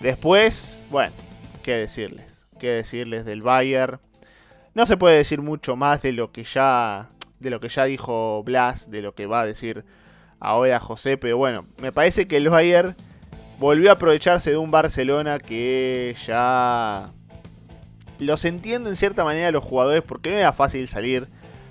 [0.00, 1.12] Después, bueno,
[1.62, 3.98] qué decirles, qué decirles del Bayern.
[4.74, 8.42] No se puede decir mucho más de lo que ya de lo que ya dijo
[8.42, 9.84] Blas, de lo que va a decir
[10.40, 12.96] ahora José, pero bueno, me parece que el Bayern
[13.58, 17.12] volvió a aprovecharse de un Barcelona que ya
[18.18, 21.28] los entiendo en cierta manera los jugadores porque no era fácil salir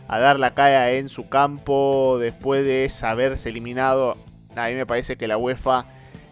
[0.07, 4.17] a dar la cara en su campo después de saberse eliminado.
[4.55, 5.85] A mí me parece que la UEFA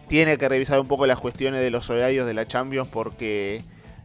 [0.08, 3.62] tiene que revisar un poco las cuestiones de los horarios de la Champions porque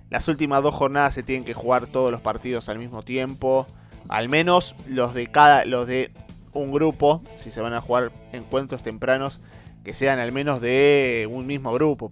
[0.10, 3.68] las últimas dos jornadas se tienen que jugar todos los partidos al mismo tiempo.
[4.10, 6.12] Al menos los de cada los de
[6.54, 9.40] un grupo, si se van a jugar encuentros tempranos,
[9.84, 12.12] que sean al menos de un mismo grupo.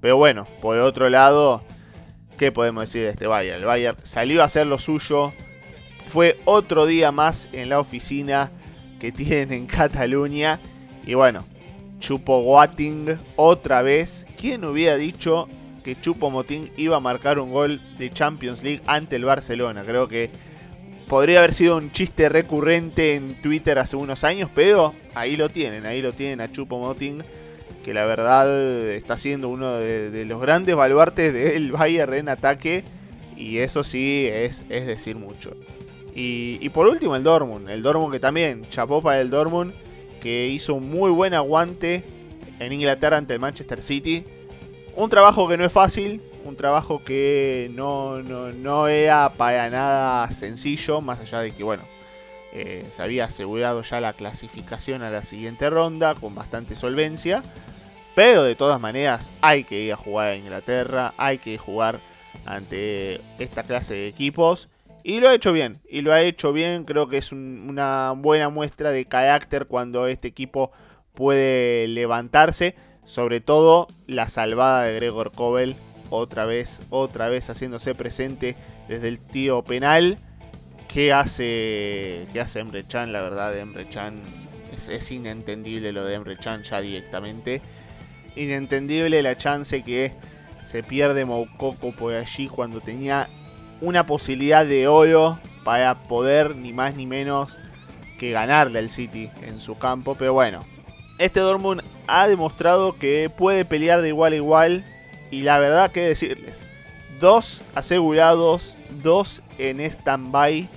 [0.00, 1.62] Pero bueno, por otro lado,
[2.36, 3.60] ¿qué podemos decir de este Bayern?
[3.60, 5.32] El Bayern salió a hacer lo suyo.
[6.06, 8.50] Fue otro día más en la oficina
[8.98, 10.60] que tienen en Cataluña.
[11.06, 11.44] Y bueno,
[11.98, 14.26] Chupo Watting otra vez.
[14.36, 15.48] ¿Quién hubiera dicho
[15.82, 19.84] que Chupo Motín iba a marcar un gol de Champions League ante el Barcelona?
[19.84, 20.30] Creo que
[21.06, 25.86] podría haber sido un chiste recurrente en Twitter hace unos años, pero ahí lo tienen,
[25.86, 27.22] ahí lo tienen a Chupo Motín,
[27.84, 28.48] que la verdad
[28.90, 32.84] está siendo uno de, los grandes baluartes del Bayern en ataque,
[33.36, 35.54] y eso sí es, es decir mucho.
[36.14, 39.72] Y, por último el Dortmund, el Dortmund que también chapó para el Dortmund,
[40.20, 42.04] que hizo un muy buen aguante
[42.58, 44.24] en Inglaterra ante el Manchester City.
[44.94, 51.00] Un trabajo que no es fácil, un trabajo que no, no, era para nada sencillo,
[51.00, 51.82] más allá de que, bueno,
[52.52, 57.42] eh, se había asegurado ya la clasificación a la siguiente ronda con bastante solvencia.
[58.14, 62.00] Pero de todas maneras hay que ir a jugar a Inglaterra, hay que jugar
[62.44, 64.68] ante esta clase de equipos.
[65.04, 68.48] Y lo ha hecho bien, y lo ha hecho bien, creo que es una buena
[68.50, 70.70] muestra de carácter cuando este equipo
[71.14, 72.74] puede levantarse.
[73.04, 75.74] Sobre todo la salvada de Gregor Kobel
[76.10, 78.54] otra vez, otra vez haciéndose presente
[78.88, 80.18] desde el tío penal.
[80.86, 83.12] ¿Qué hace, qué hace Emre Chan?
[83.12, 84.22] La verdad, Emre Chan
[84.72, 87.60] es, inentendible lo de Emre Chan ya directamente.
[88.36, 90.12] Inentendible la chance que
[90.62, 93.28] se pierde Moukoko por allí cuando tenía
[93.82, 97.58] una posibilidad de oro para poder ni más ni menos
[98.18, 100.14] que ganarle al City en su campo.
[100.14, 100.64] Pero bueno,
[101.18, 104.84] este Dortmund ha demostrado que puede pelear de igual a igual
[105.30, 106.62] y la verdad, que decirles?
[107.20, 110.68] Dos asegurados, dos en stand-by.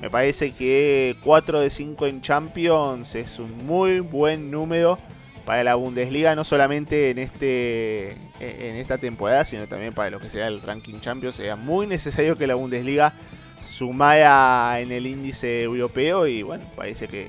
[0.00, 4.98] Me parece que 4 de 5 en Champions es un muy buen número
[5.46, 10.28] para la Bundesliga, no solamente en, este, en esta temporada, sino también para lo que
[10.28, 11.36] sea el ranking Champions.
[11.36, 13.14] Sería muy necesario que la Bundesliga
[13.62, 17.28] sumara en el índice europeo y bueno, parece que,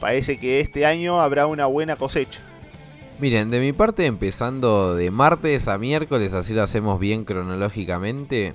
[0.00, 2.40] parece que este año habrá una buena cosecha.
[3.18, 8.54] Miren, de mi parte, empezando de martes a miércoles, así lo hacemos bien cronológicamente.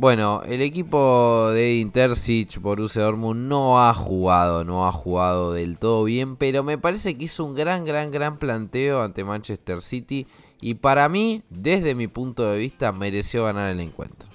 [0.00, 6.04] Bueno, el equipo de Intercich Borussia Dortmund no ha jugado, no ha jugado del todo
[6.04, 10.26] bien, pero me parece que hizo un gran, gran, gran planteo ante Manchester City
[10.58, 14.30] y para mí, desde mi punto de vista, mereció ganar el encuentro.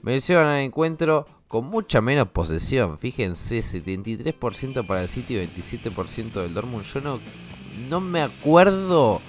[0.00, 2.96] Mereció ganar el encuentro con mucha menos posesión.
[2.96, 6.84] Fíjense, 73% para el City, 27% del Dortmund.
[6.84, 7.18] Yo no
[7.88, 9.20] no me acuerdo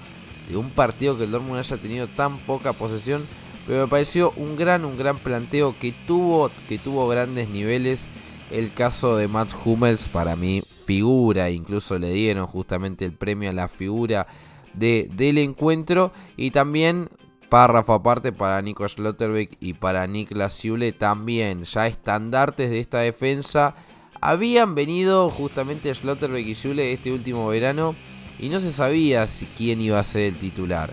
[0.48, 3.26] de un partido que el Dortmund haya tenido tan poca posesión,
[3.66, 8.08] pero me pareció un gran, un gran planteo que tuvo, que tuvo grandes niveles.
[8.50, 13.52] El caso de Matt Hummels para mí figura, incluso le dieron justamente el premio a
[13.52, 14.26] la figura
[14.74, 16.12] de, del encuentro.
[16.36, 17.08] Y también
[17.48, 21.62] párrafo aparte para Nico Schlotterbeck y para Niklas Zule también.
[21.64, 23.74] Ya estandartes de esta defensa
[24.20, 27.94] habían venido justamente Schlotterbeck y Zule este último verano.
[28.38, 30.90] Y no se sabía si quién iba a ser el titular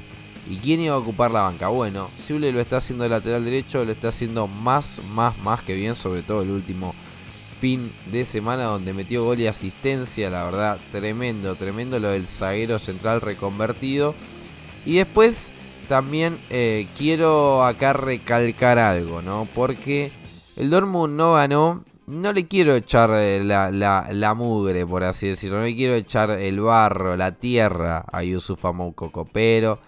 [0.50, 1.68] y quién iba a ocupar la banca.
[1.68, 5.76] Bueno, Zule lo está haciendo de lateral derecho, lo está haciendo más, más, más que
[5.76, 6.96] bien, sobre todo el último
[7.62, 12.80] fin de semana donde metió gol y asistencia, la verdad, tremendo, tremendo lo del zaguero
[12.80, 14.16] central reconvertido.
[14.86, 15.52] Y después
[15.88, 19.48] también eh, quiero acá recalcar algo, ¿no?
[19.54, 20.12] Porque
[20.56, 25.60] el Dortmund no ganó no le quiero echar eh, la, la, mugre, por así decirlo.
[25.60, 29.26] No le quiero echar el barro, la tierra a Yusufa Moukoko.
[29.26, 29.80] Pero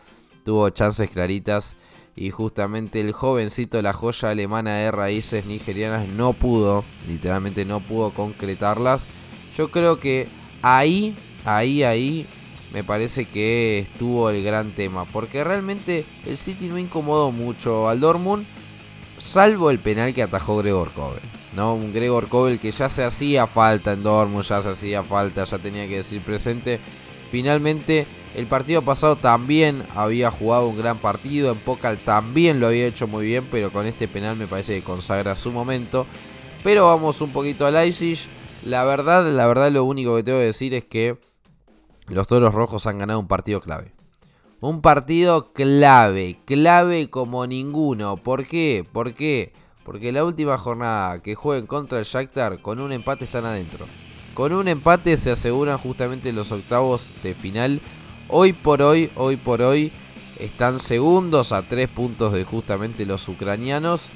[0.44, 1.76] tuvo chances claritas.
[2.16, 8.12] Y justamente el jovencito, la joya alemana de raíces nigerianas, no pudo, literalmente no pudo
[8.12, 9.06] concretarlas.
[9.58, 10.28] Yo creo que
[10.62, 11.16] ahí,
[11.46, 12.28] ahí, ahí,
[12.74, 15.06] me parece que estuvo el gran tema.
[15.06, 18.46] Porque realmente el City no incomodó mucho al Dortmund,
[19.18, 21.22] salvo el penal que atajó Gregor Kobel.
[21.56, 21.76] ¿no?
[21.76, 25.60] Un Gregor Kobel que ya se hacía falta en Dortmund, ya se hacía falta, ya
[25.60, 26.80] tenía que decir presente.
[27.32, 28.06] Finalmente,
[28.36, 33.08] el partido pasado también había jugado un gran partido, en Pokal también lo había hecho
[33.08, 36.06] muy bien, pero con este penal me parece que consagra su momento.
[36.64, 38.20] Pero vamos un poquito a Leipzig.
[38.66, 41.18] La verdad, la verdad, lo único que tengo que decir es que
[42.08, 43.94] los toros rojos han ganado un partido clave.
[44.62, 48.18] Un partido clave, clave como ninguno.
[48.18, 48.86] ¿Por qué?
[48.92, 49.54] ¿Por qué?
[49.84, 53.88] Porque la última jornada que jueguen contra el Shakhtar, con un empate están adentro.
[54.36, 57.82] Con un empate se aseguran justamente los octavos de final.
[58.34, 59.92] Hoy por hoy, hoy por hoy,
[60.40, 64.08] están segundos a tres puntos de justamente los ucranianos.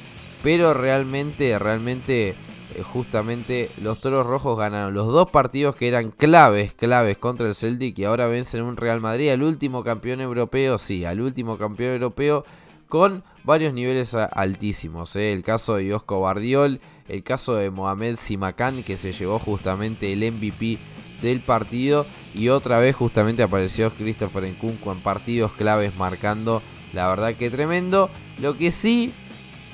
[0.42, 2.36] Pero realmente, realmente, eh,
[2.82, 8.00] justamente los Toros Rojos ganaron los dos partidos que eran claves, claves contra el Celtic.
[8.00, 12.46] Y ahora vencen un Real Madrid, al último campeón europeo, sí, al último campeón europeo
[12.88, 15.14] con varios niveles altísimos.
[15.18, 15.34] ¿eh?
[15.34, 20.32] El caso de Iosco Bardiol, el caso de Mohamed Simakan, que se llevó justamente el
[20.32, 20.80] MVP
[21.26, 22.06] del partido.
[22.34, 26.62] Y otra vez justamente apareció Christopher Nkunku en partidos claves marcando.
[26.94, 28.10] La verdad que tremendo.
[28.40, 29.14] Lo que sí,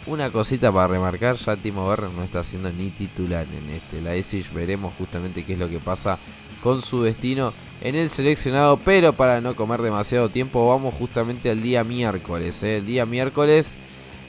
[0.05, 4.01] una cosita para remarcar, ya Timo Werner no está haciendo ni titular en este.
[4.01, 6.17] La ESIG veremos justamente qué es lo que pasa
[6.63, 11.61] con su destino en el seleccionado, pero para no comer demasiado tiempo vamos justamente al
[11.61, 12.61] día miércoles.
[12.63, 12.77] ¿eh?
[12.77, 13.75] El día miércoles,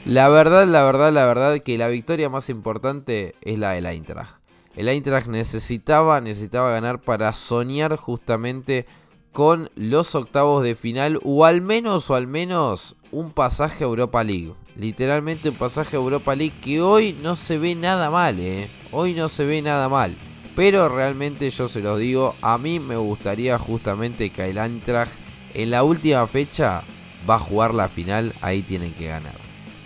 [0.05, 4.42] la verdad, la verdad, la verdad que la victoria más importante es la del Eintracht.
[4.75, 8.87] El Eintracht necesitaba, necesitaba ganar para soñar justamente
[9.31, 14.23] con los octavos de final o al menos o al menos un pasaje a Europa
[14.23, 14.53] League.
[14.75, 18.67] Literalmente un pasaje a Europa League que hoy no se ve nada mal, ¿eh?
[18.91, 20.15] Hoy no se ve nada mal.
[20.55, 25.11] Pero realmente yo se los digo, a mí me gustaría justamente que el Eintracht
[25.53, 26.83] en la última fecha
[27.29, 29.33] va a jugar la final, ahí tienen que ganar.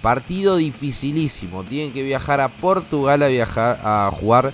[0.01, 4.53] Partido dificilísimo, tienen que viajar a Portugal a, viajar, a jugar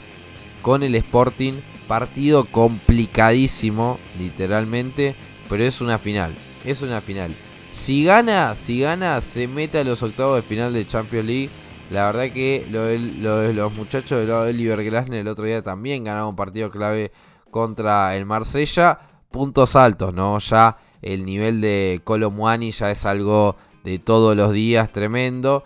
[0.63, 1.61] con el Sporting.
[1.87, 5.13] Partido complicadísimo, literalmente,
[5.47, 6.33] pero es una final,
[6.65, 7.35] es una final.
[7.69, 11.49] Si gana, si gana, se mete a los octavos de final de Champions League
[11.93, 17.11] la verdad que los muchachos de Oliver el otro día también ganaron un partido clave
[17.51, 18.99] contra el Marsella.
[19.29, 20.39] Puntos altos, ¿no?
[20.39, 25.63] Ya el nivel de Colomuani ya es algo de todos los días tremendo.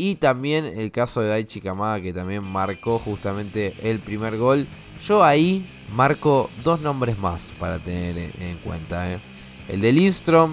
[0.00, 4.66] Y también el caso de Daichi Kamada que también marcó justamente el primer gol.
[5.06, 9.12] Yo ahí marco dos nombres más para tener en cuenta.
[9.12, 9.20] ¿eh?
[9.68, 10.52] El de Lindstrom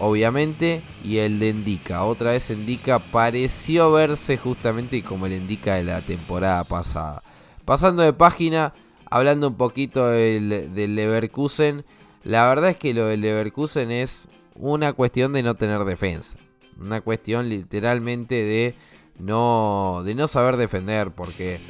[0.00, 2.02] obviamente, y el de Indica.
[2.02, 7.22] Otra vez Indica pareció verse justamente como el Indica de la temporada pasada.
[7.64, 8.74] Pasando de página,
[9.08, 11.84] hablando un poquito del, Leverkusen,
[12.24, 16.36] la verdad es que lo del Leverkusen es una cuestión de no tener defensa.
[16.80, 18.74] Una cuestión literalmente de
[19.18, 21.60] no, de no saber defender, porque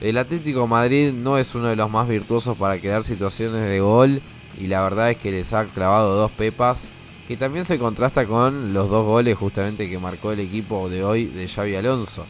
[0.00, 4.20] el Atlético Madrid no es uno de los más virtuosos para crear situaciones de gol.
[4.58, 6.88] Y la verdad es que les ha clavado dos pepas
[7.28, 11.26] que también se contrasta con los dos goles justamente que marcó el equipo de hoy
[11.26, 12.26] de Xavi Alonso.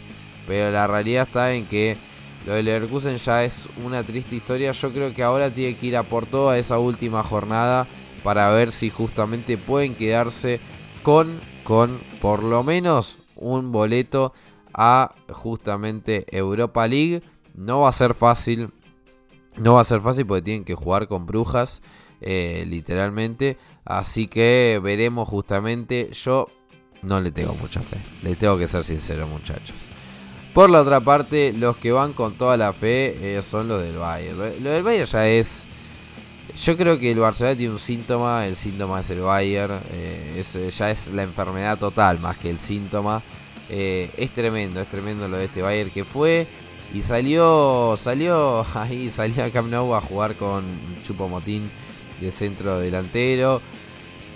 [0.47, 1.97] Pero la realidad está en que
[2.47, 4.73] lo de Leverkusen ya es una triste historia.
[4.73, 7.87] Yo creo que ahora tiene que ir a por toda esa última jornada
[8.23, 10.61] para ver si justamente pueden quedarse
[11.03, 11.41] con,
[11.71, 14.33] con por lo menos un boleto
[14.75, 17.23] a justamente Europa League.
[17.55, 18.71] No va a ser fácil.
[19.57, 21.81] No va a ser fácil porque tienen que jugar con brujas.
[22.21, 23.57] Eh, literalmente.
[23.85, 26.11] Así que veremos justamente.
[26.11, 26.49] Yo
[27.03, 27.99] no le tengo mucha fe.
[28.25, 29.77] Le tengo que ser sincero, muchachos.
[30.53, 33.97] Por la otra parte, los que van con toda la fe eh, son los del
[33.97, 34.37] Bayern.
[34.65, 35.69] Lo del Bayern ya es.
[36.57, 38.47] Yo creo que el Barcelona tiene un síntoma.
[38.47, 39.81] El síntoma es el Bayern.
[39.93, 40.43] Eh,
[40.77, 43.23] ya es la enfermedad total más que el síntoma.
[43.69, 46.47] es tremendo, es tremendo lo de este Bayern que fue.
[46.93, 50.65] Y salió, salió ahí, salió a Camp Nou a jugar con
[51.07, 51.71] Chupomotín
[52.21, 53.61] de centro delantero.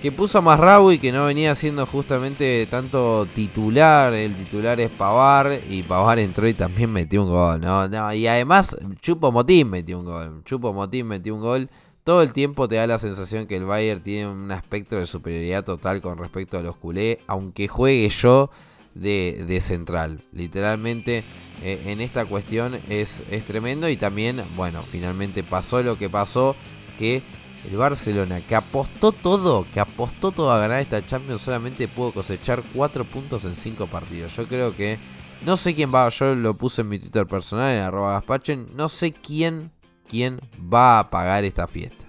[0.01, 4.13] Que puso a y que no venía siendo justamente tanto titular.
[4.13, 5.61] El titular es Pavar.
[5.71, 7.61] Y Pavar entró y también metió un gol.
[7.61, 8.13] ¿no?
[8.13, 10.43] y además Chupo Motín metió un gol.
[10.45, 11.71] Chupo Motín metió un gol.
[12.05, 15.65] Todo el tiempo te da la sensación que el Bayern tiene un aspecto de superioridad
[15.65, 17.17] total con respecto a los culés.
[17.27, 18.51] Aunque juegue yo
[18.95, 20.21] de, central.
[20.31, 21.25] Literalmente
[21.63, 23.89] eh, en esta cuestión es, es tremendo.
[23.89, 26.55] Y también, bueno, finalmente pasó lo que pasó.
[26.99, 27.23] Que
[27.71, 32.63] el Barcelona, que apostó todo, que apostó todo a ganar esta Champions, solamente pudo cosechar
[32.75, 34.37] 4 puntos en 5 partidos.
[34.37, 34.99] Yo creo que,
[35.45, 38.89] no sé quién va, yo lo puse en mi Twitter personal, en arroba gaspachen, no
[38.89, 39.73] sé quién,
[40.09, 42.07] quién va a pagar esta fiesta.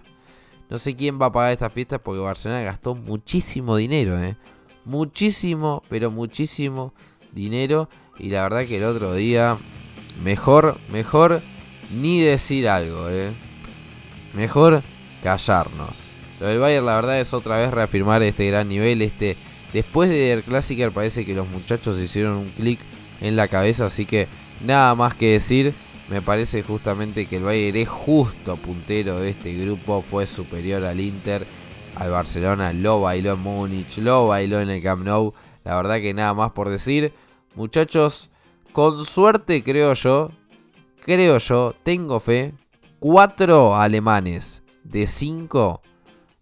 [0.70, 4.36] No sé quién va a pagar esta fiesta porque Barcelona gastó muchísimo dinero, ¿eh?
[4.84, 6.94] Muchísimo, pero muchísimo
[7.32, 7.90] dinero.
[8.18, 9.58] Y la verdad que el otro día,
[10.24, 11.42] mejor, mejor
[11.92, 13.32] ni decir algo, ¿eh?
[14.34, 14.82] Mejor
[15.24, 16.06] callarnos.
[16.40, 19.38] Lo del Bayern la verdad es otra vez reafirmar este gran nivel, este
[19.72, 22.80] después de Der Klassiker parece que los muchachos hicieron un clic
[23.22, 24.28] en la cabeza, así que
[24.64, 25.74] nada más que decir
[26.10, 31.00] Me parece justamente que el Bayern es justo puntero de este grupo, fue superior al
[31.00, 31.48] Inter,
[31.96, 35.34] al Barcelona, lo bailó en Múnich, lo bailó en el Camp Nou.
[35.64, 37.14] La verdad que nada más por decir.
[37.56, 38.30] Muchachos,
[38.72, 40.30] con suerte creo yo,
[41.02, 42.54] creo yo, tengo fe,
[43.00, 45.82] cuatro alemanes de cinco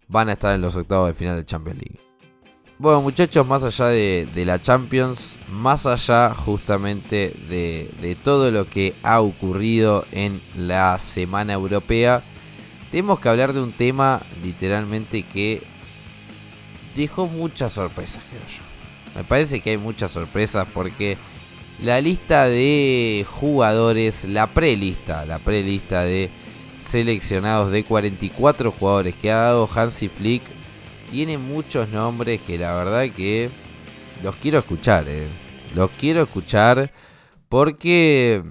[0.08, 2.00] van a estar en los octavos de final de Champions League.
[2.76, 8.94] Bueno muchachos, más allá de, la Champions, más allá justamente de, de, todo lo que
[9.04, 12.24] ha ocurrido en la Semana Europea,
[12.90, 15.62] tenemos que hablar de un tema literalmente que
[16.96, 18.64] dejó muchas sorpresas, creo yo.
[19.16, 21.16] Me parece que hay muchas sorpresas porque
[21.80, 26.28] la lista de jugadores, la prelista, la prelista de
[26.76, 30.42] seleccionados de 44 jugadores que ha dado Hansi Flick
[31.14, 33.48] tiene muchos nombres que la verdad que
[34.20, 35.28] los quiero escuchar, eh.
[35.72, 36.90] los quiero escuchar
[37.48, 38.42] porque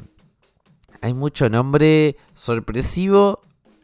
[1.02, 3.42] hay mucho nombre sorpresivo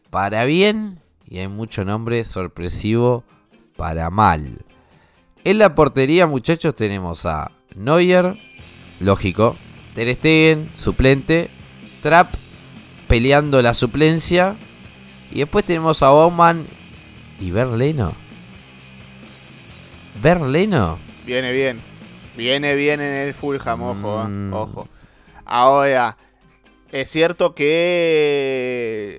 [0.10, 3.26] para bien y hay mucho nombre sorpresivo
[3.76, 4.64] para mal.
[5.44, 8.38] En la portería, muchachos, tenemos a Neuer,
[9.02, 9.58] lógico,
[9.94, 11.50] Ter Stegen, suplente,
[12.02, 12.34] Trap
[13.10, 14.56] peleando la suplencia
[15.34, 16.66] y después tenemos a Bauman
[17.42, 18.29] y Berleno.
[20.22, 20.99] Berleno.
[21.26, 21.82] Viene bien.
[22.36, 24.53] Viene bien en el Fulham, ojo, eh, Mm.
[24.53, 24.88] ojo.
[25.45, 26.17] Ahora,
[26.91, 27.65] es cierto que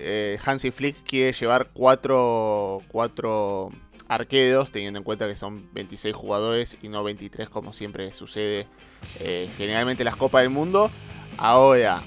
[0.03, 3.69] eh, Hansi Flick quiere llevar cuatro, cuatro
[4.07, 8.67] arqueros, teniendo en cuenta que son 26 jugadores y no 23 como siempre sucede
[9.19, 10.89] eh, generalmente en las Copas del Mundo.
[11.37, 12.01] Ahora,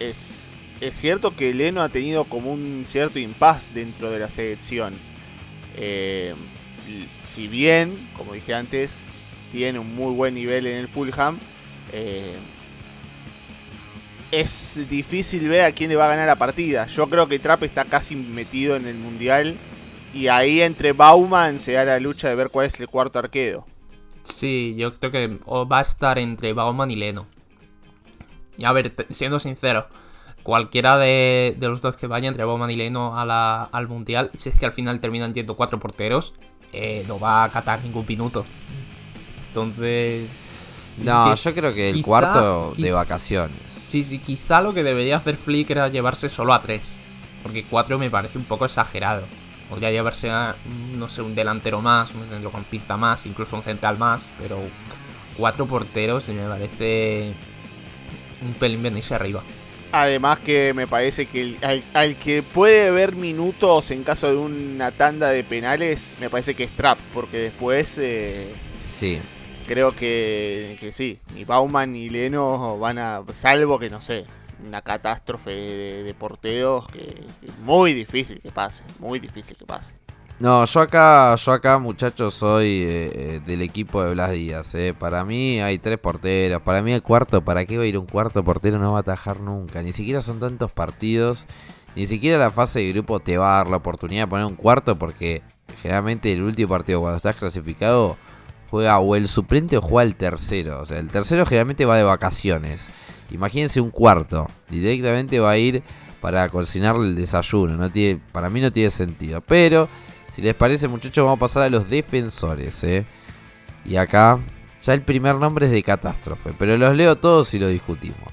[0.00, 0.50] es,
[0.80, 4.94] es cierto que Leno ha tenido como un cierto impas dentro de la selección.
[5.76, 6.34] Eh,
[7.20, 9.04] si bien, como dije antes,
[9.52, 11.38] tiene un muy buen nivel en el Fulham,
[11.92, 12.36] eh,
[14.30, 16.86] es difícil ver a quién le va a ganar la partida.
[16.88, 19.56] Yo creo que Trapp está casi metido en el mundial.
[20.12, 23.66] Y ahí entre Bauman se da la lucha de ver cuál es el cuarto arquero.
[24.24, 27.26] Sí, yo creo que va a estar entre Bauman y Leno.
[28.56, 29.88] Y a ver, siendo sincero,
[30.42, 34.66] cualquiera de, los dos que vaya entre Bauman y Leno al Mundial, si es que
[34.66, 36.34] al final terminan yendo cuatro porteros,
[36.74, 38.44] eh, no va a catar ningún minuto.
[39.48, 40.28] Entonces...
[40.98, 43.56] No, yo creo que el quizá- cuarto de vacaciones.
[43.88, 47.00] Sí, sí, quizá lo que debería hacer Flick era llevarse solo a tres.
[47.42, 49.24] Porque cuatro me parece un poco exagerado.
[49.68, 50.56] Podría llevarse a,
[50.96, 54.22] no sé, un delantero más, un centrocampista más, incluso un central más.
[54.40, 54.58] Pero
[55.36, 57.32] cuatro porteros me parece
[58.42, 59.42] un pelín venirse arriba.
[59.96, 64.36] Además que me parece que el- al, al que puede ver minutos en caso de
[64.36, 66.98] una tanda de penales, me parece que es Trapp.
[67.12, 68.52] Porque después eh,
[68.94, 69.20] Sí.
[69.68, 74.24] creo que, que sí, ni Bauman ni Leno van a, salvo que no sé,
[74.66, 77.00] una catástrofe de, de porteros que,
[77.40, 79.92] que es muy difícil que pase, muy difícil que pase.
[80.40, 84.74] No, yo acá, yo acá, muchachos, soy eh, eh, del equipo de Blas Díaz.
[84.74, 84.92] eh.
[84.98, 86.60] Para mí hay tres porteros.
[86.62, 88.78] Para mí el cuarto, ¿para qué va a ir un cuarto portero?
[88.78, 89.80] No va a atajar nunca.
[89.82, 91.46] Ni siquiera son tantos partidos.
[91.94, 94.56] Ni siquiera la fase de grupo te va a dar la oportunidad de poner un
[94.56, 95.42] cuarto porque
[95.80, 98.16] generalmente el último partido cuando estás clasificado
[98.70, 100.80] juega o el suplente o juega el tercero.
[100.80, 102.88] O sea, el tercero generalmente va de vacaciones.
[103.30, 104.48] Imagínense un cuarto.
[104.68, 105.84] Directamente va a ir
[106.20, 107.76] para cocinarle el desayuno.
[107.76, 107.88] No
[108.32, 109.40] para mí no tiene sentido.
[109.42, 109.88] Pero,
[110.34, 112.82] si les parece muchachos, vamos a pasar a los defensores.
[112.82, 113.06] ¿eh?
[113.84, 114.40] Y acá,
[114.82, 116.50] ya el primer nombre es de catástrofe.
[116.58, 118.32] Pero los leo todos y lo discutimos.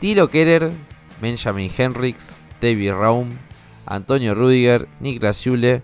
[0.00, 0.72] Tilo Kerer,
[1.20, 3.28] Benjamin Henriks, David Raum,
[3.84, 5.82] Antonio Rudiger, Niklas Schule,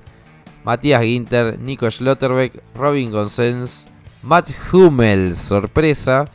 [0.64, 3.88] Matías Ginter, Nico Schlotterbeck, Robin Gonsens,
[4.22, 6.30] Matt Hummel, sorpresa,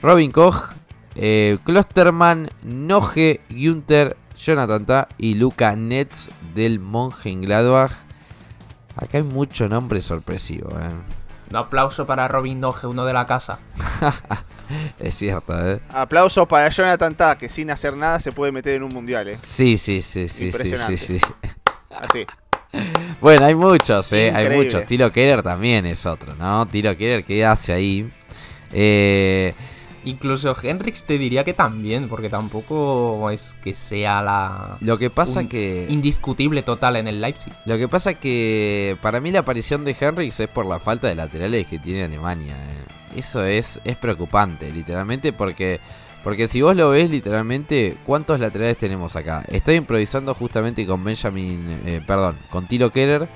[0.00, 0.70] Robin Koch,
[1.14, 8.05] eh, Klosterman, Noge, Günther, Jonathan Ta y Luca Netz del Mönchengladbach.
[8.96, 10.90] Acá hay mucho nombre sorpresivo, eh.
[11.48, 13.58] Un aplauso para Robin Doge, uno de la casa.
[14.98, 15.80] es cierto, eh.
[15.90, 19.36] Aplausos para Jonathan Ta, que sin hacer nada se puede meter en un mundial, ¿eh?
[19.36, 20.96] Sí, sí, sí, sí, sí, Impresionante.
[20.96, 21.26] sí, sí.
[22.00, 22.26] Así.
[23.22, 24.84] Bueno, hay muchos, eh, hay muchos.
[24.84, 26.66] Tilo Keller también es otro, ¿no?
[26.66, 28.10] Tilo Keller, ¿qué hace ahí?
[28.70, 29.54] Eh,
[30.06, 35.40] Incluso Henrix te diría que también, porque tampoco es que sea la lo que pasa
[35.40, 35.86] Un que...
[35.88, 37.52] indiscutible total en el Leipzig.
[37.66, 41.16] Lo que pasa que para mí la aparición de Henrix es por la falta de
[41.16, 42.56] laterales que tiene Alemania.
[42.56, 42.84] eh.
[43.16, 45.80] Eso es, es preocupante, literalmente, porque,
[46.22, 49.42] porque si vos lo ves literalmente, ¿cuántos laterales tenemos acá?
[49.48, 53.28] Está improvisando justamente con Benjamin, eh, perdón, con Tilo Keller.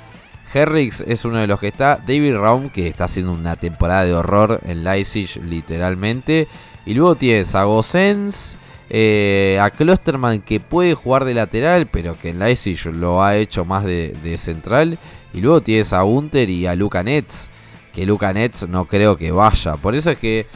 [0.52, 1.96] Henrix es uno de los que está.
[1.96, 6.48] David Raum, que está haciendo una temporada de horror en Leipzig, literalmente.
[6.86, 8.56] Y luego tienes a Gosens,
[8.88, 13.64] eh, a Klosterman que puede jugar de lateral, pero que en Leipzig lo ha hecho
[13.64, 14.98] más de, central.
[15.32, 17.46] Y luego tienes a Gunter y a Luca Netz,
[17.94, 19.76] que Luca Netz no creo que vaya.
[19.76, 20.46] Por eso es que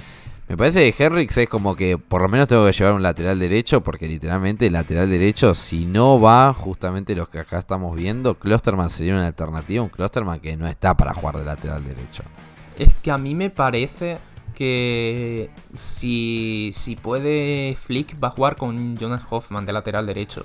[0.48, 3.38] me parece que Henrix es como que por lo menos tengo que llevar un lateral
[3.38, 8.34] derecho, porque literalmente el lateral derecho, si no va justamente los que acá estamos viendo,
[8.34, 12.24] Klosterman sería una alternativa, un Klosterman que no está para jugar de lateral derecho.
[12.78, 14.18] Es que a mí me parece
[14.54, 20.44] que si, si puede Flick va a jugar con Jonas Hoffman de lateral derecho.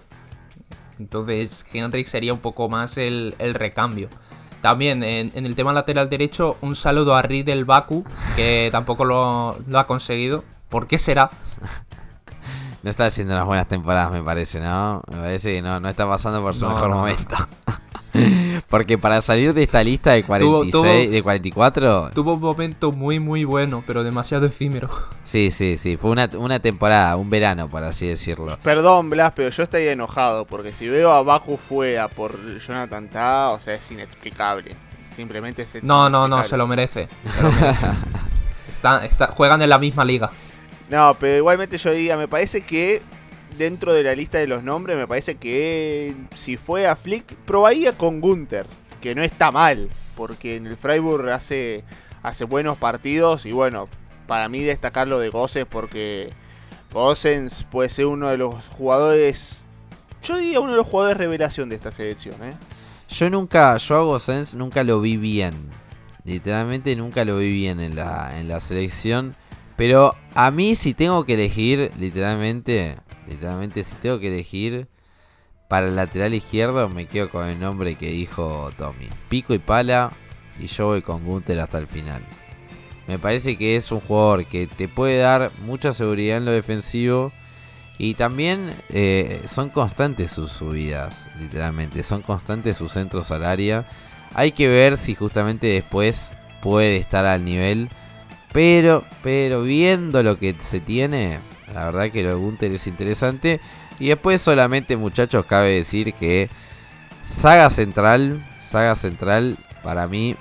[0.98, 4.10] Entonces Henrix sería un poco más el, el recambio.
[4.62, 8.04] También en, en, el tema lateral derecho, un saludo a Riddle Baku,
[8.36, 10.44] que tampoco lo, lo, ha conseguido.
[10.70, 11.30] ¿Por qué será?
[12.82, 15.02] No está haciendo unas buenas temporadas, me parece, ¿no?
[15.12, 16.96] Me parece que no, no está pasando por su no, mejor no.
[16.96, 17.36] momento.
[18.70, 22.12] Porque para salir de esta lista de 46, tuvo, tuvo, de 44.
[22.14, 24.90] Tuvo un momento muy, muy bueno, pero demasiado efímero.
[25.30, 25.96] Sí, sí, sí.
[25.96, 28.58] Fue una, una temporada, un verano, por así decirlo.
[28.64, 30.46] Perdón, Blas, pero yo estaría enojado.
[30.46, 34.76] Porque si veo a Baku fuera por Jonathan Ta, o sea, es inexplicable.
[35.16, 35.84] Simplemente es.
[35.84, 37.10] No, no, no, se lo merece.
[37.36, 37.88] Se lo merece.
[38.72, 40.32] está, está, juegan en la misma liga.
[40.90, 43.04] No, pero igualmente yo diría, me parece que
[43.58, 47.94] dentro de la lista de los nombres, me parece que si fue a Flick, probaría
[47.94, 48.66] con Gunther,
[49.02, 51.84] que no está mal, porque en el Freiburg hace,
[52.24, 53.88] hace buenos partidos y bueno,
[54.28, 56.32] para mí destacarlo de Gossens porque
[56.94, 59.66] Gossens puede ser uno de los jugadores,
[60.24, 62.36] yo diría uno de los jugadores revelación de esta selección.
[62.44, 62.54] ¿eh?
[63.10, 65.56] Yo nunca, yo a Gossens nunca lo vi bien,
[66.24, 69.36] literalmente nunca lo vi bien en la, en la selección.
[69.76, 72.98] Pero a mí si tengo que elegir, literalmente,
[73.30, 74.88] literalmente si tengo que elegir
[75.68, 79.08] para el lateral izquierdo, me quedo con el nombre que dijo Tommy.
[79.30, 80.12] Pico y pala
[80.60, 82.24] y yo voy con Gunther hasta el final.
[83.08, 87.32] Me parece que es un jugador que te puede dar mucha seguridad en lo defensivo.
[87.98, 92.02] Y también eh, son constantes sus subidas, literalmente.
[92.02, 93.88] Son constantes sus centros al área.
[94.34, 97.90] Hay que ver si justamente después puede estar al nivel
[98.52, 101.40] pero, pero viendo lo que se tiene,
[101.74, 103.60] la verdad que lo de Gunter es interesante.
[104.00, 106.50] Y después solamente muchachos cabe decir que
[107.24, 110.36] Saga Central, Saga Central para mí,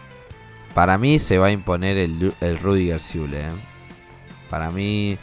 [0.74, 3.40] para mí se va a imponer el, el Rudiger Zule.
[3.40, 3.52] ¿eh?
[4.48, 5.18] Para mí...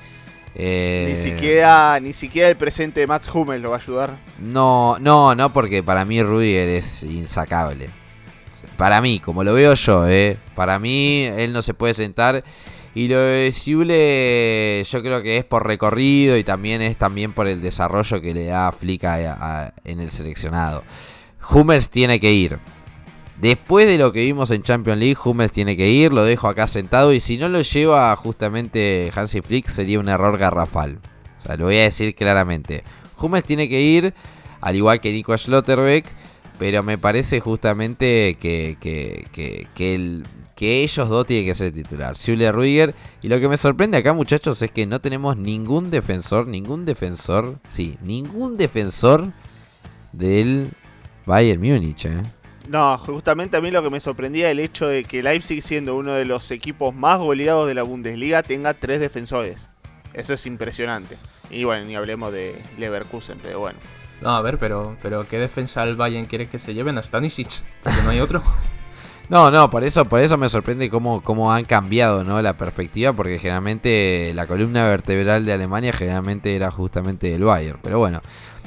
[0.58, 4.18] Eh, ni siquiera ni siquiera el presente de Max Hummel lo va a ayudar.
[4.40, 7.90] No, no, no, porque para mí Rudiger es insacable.
[8.78, 10.38] Para mí, como lo veo yo, ¿eh?
[10.56, 12.44] para mí él no se puede sentar
[12.96, 17.46] y lo de Sible yo creo que es por recorrido y también es también por
[17.46, 20.82] el desarrollo que le da Flick en el seleccionado.
[21.52, 22.58] Hummels tiene que ir.
[23.40, 26.68] Después de lo que vimos en Champions League, Hummels tiene que ir, lo dejo acá
[26.68, 31.00] sentado y si no lo lleva justamente Hansi Flick sería un error garrafal.
[31.40, 32.86] O sea, lo voy a decir claramente.
[33.20, 34.14] Hummels tiene que ir,
[34.62, 36.06] al igual que Nico Schlotterbeck,
[36.58, 40.24] pero me parece justamente que, que, que, que el,
[40.56, 42.94] que ellos dos tienen que ser titular, Julia Ruiger.
[43.22, 47.60] Y lo que me sorprende acá, muchachos, es que no tenemos ningún defensor, ningún defensor,
[47.70, 49.32] sí, ningún defensor
[50.14, 50.70] del
[51.26, 52.22] Bayern Múnich, ¿eh?
[52.70, 56.14] No, justamente a mí lo que me sorprendía el hecho de que Leipzig, siendo uno
[56.14, 59.70] de los equipos más goleados de la Bundesliga, tenga tres defensores.
[60.14, 61.18] Eso es impresionante.
[61.52, 63.78] Y bueno, ni hablemos de Leverkusen, pero bueno.
[64.22, 67.64] No, a ver, pero, pero ¿qué defensa del Bayern quiere que se lleven a Stanisic?
[67.84, 68.42] Porque no hay otro.
[69.30, 72.42] No, no, por eso, por eso me sorprende cómo, cómo han cambiado ¿no?
[72.42, 77.80] la perspectiva, porque generalmente la columna vertebral de Alemania generalmente era justamente el Bayern.
[77.82, 78.22] Pero bueno,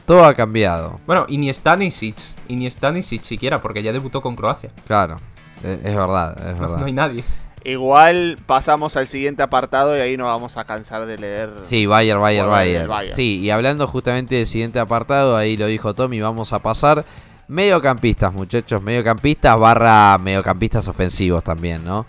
[0.07, 1.01] todo ha cambiado.
[1.07, 2.17] Bueno, y ni Stanisic,
[2.49, 4.71] y ni Stanisic siquiera, porque ya debutó con Croacia.
[4.87, 5.21] Claro,
[5.63, 6.79] es, es verdad, es verdad.
[6.79, 7.25] no hay nadie.
[7.65, 11.51] Igual pasamos al siguiente apartado y ahí nos vamos a cansar de leer.
[11.65, 12.89] Sí, Bayern, Bayern, jugadores del Bayern.
[12.89, 13.17] Bayern.
[13.17, 17.05] Sí, y hablando justamente del siguiente apartado, ahí lo dijo Tommy, vamos a pasar.
[17.49, 22.05] Mediocampistas, muchachos, mediocampistas barra mediocampistas ofensivos también, ¿no?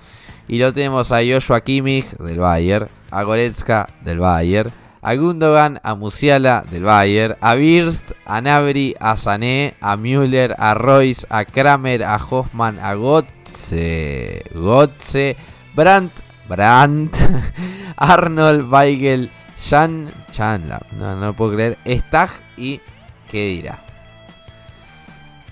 [0.50, 4.70] Y lo tenemos a Joshua Kimmich del Bayern, a Goretzka del Bayern,
[5.02, 10.74] a Gundogan, a Musiala del Bayern, a Birst, a Nabri, a Sané, a Müller, a
[10.74, 15.38] Royce, a Kramer, a Hoffman, a Gotze, Gotze,
[15.74, 16.12] Brandt,
[16.50, 17.16] Brandt,
[17.96, 19.30] Arnold, Weigel,
[19.70, 22.82] Jan, Chandler, no, no lo puedo creer, Stag y
[23.30, 23.89] ¿qué dirá?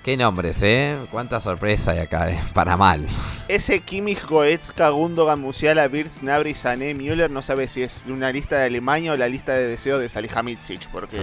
[0.08, 0.98] Qué nombres, ¿eh?
[1.12, 3.06] Cuánta sorpresa hay acá, eh, para mal.
[3.50, 8.56] Ese Kimmich, Goetzka, Gundogan, Musiala, Birz, Nabri, Sané, Müller no sabe si es una lista
[8.58, 11.18] de Alemania o la lista de deseos de Salihamidzic, porque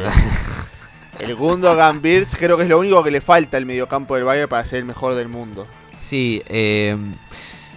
[1.18, 4.50] el Gundogan, Birz creo que es lo único que le falta al mediocampo del Bayern
[4.50, 5.66] para ser el mejor del mundo.
[5.96, 6.94] Sí, eh,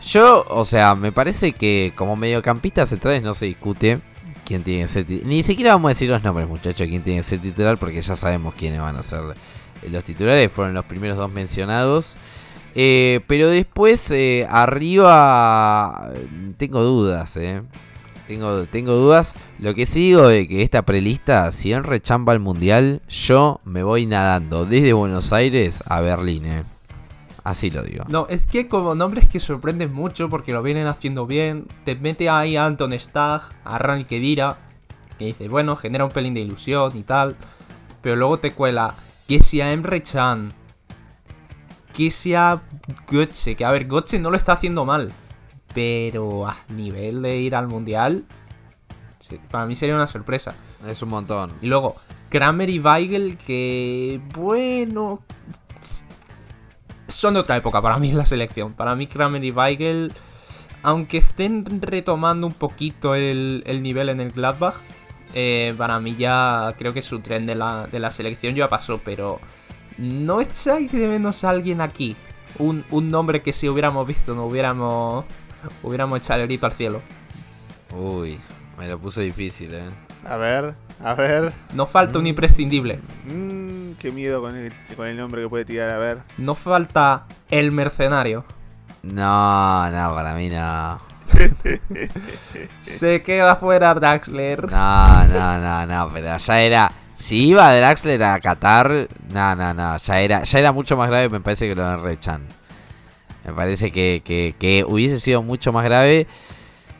[0.03, 4.01] yo, o sea, me parece que como mediocampista centrales no se discute.
[4.43, 5.25] quién tiene que ser titular.
[5.29, 8.17] Ni siquiera vamos a decir los nombres, muchachos, quién tiene que ser titular, porque ya
[8.17, 9.21] sabemos quiénes van a ser
[9.89, 10.51] los titulares.
[10.51, 12.17] Fueron los primeros dos mencionados.
[12.79, 16.11] Eh, pero después, eh, arriba,
[16.57, 17.63] tengo dudas, eh.
[18.27, 19.33] Tengo, tengo dudas.
[19.57, 24.05] Lo que sigo de que esta prelista, si él rechamba al mundial, yo me voy
[24.05, 26.63] nadando desde Buenos Aires a Berlín, eh.
[27.43, 28.03] Así lo digo.
[28.09, 31.65] No, es que como nombres que sorprenden mucho porque lo vienen haciendo bien.
[31.85, 34.57] Te mete ahí a Anton Stagg, a Rani Kedira,
[35.17, 37.37] que dice, bueno, genera un pelín de ilusión y tal.
[38.01, 38.93] Pero luego te cuela
[39.27, 40.53] que sea Emre Chan,
[41.93, 42.61] que sea
[43.09, 45.11] Götze, que a ver, Götze no lo está haciendo mal.
[45.73, 48.25] Pero a nivel de ir al mundial,
[49.51, 50.55] para mí sería una sorpresa.
[50.87, 51.51] Es un montón.
[51.61, 51.95] Y luego,
[52.29, 55.21] Kramer y Weigel, que bueno,
[57.07, 58.73] son de otra época para mí en la selección.
[58.73, 60.13] Para mí Kramer y Weigel,
[60.83, 64.75] aunque estén retomando un poquito el, nivel en el Gladbach,
[65.39, 68.99] eh, para mí ya creo que su tren de la, de la selección ya pasó,
[69.05, 69.39] pero
[69.99, 72.15] no echáis de menos a alguien aquí.
[72.57, 75.25] Un, un nombre que si hubiéramos visto no hubiéramos,
[75.83, 77.03] hubiéramos echado el grito al cielo.
[77.95, 78.39] Uy,
[78.79, 79.91] me lo puse difícil, eh.
[80.25, 80.73] A ver,
[81.03, 81.53] a ver.
[81.75, 82.27] No falta un mm.
[82.27, 82.99] imprescindible.
[83.25, 86.17] Mmm, qué miedo con el, con el nombre que puede tirar, a ver.
[86.39, 88.43] No falta el mercenario.
[89.03, 90.99] No, no, para mí no.
[92.81, 94.71] Se queda fuera Draxler.
[94.71, 96.91] No, no, no, no, pero ya era.
[97.15, 101.29] Si iba Draxler a Qatar, no, no, no, ya era, ya era mucho más grave,
[101.29, 102.47] me parece que lo de Rechan.
[103.43, 104.21] Me parece que,
[104.59, 106.27] que, hubiese sido mucho más grave.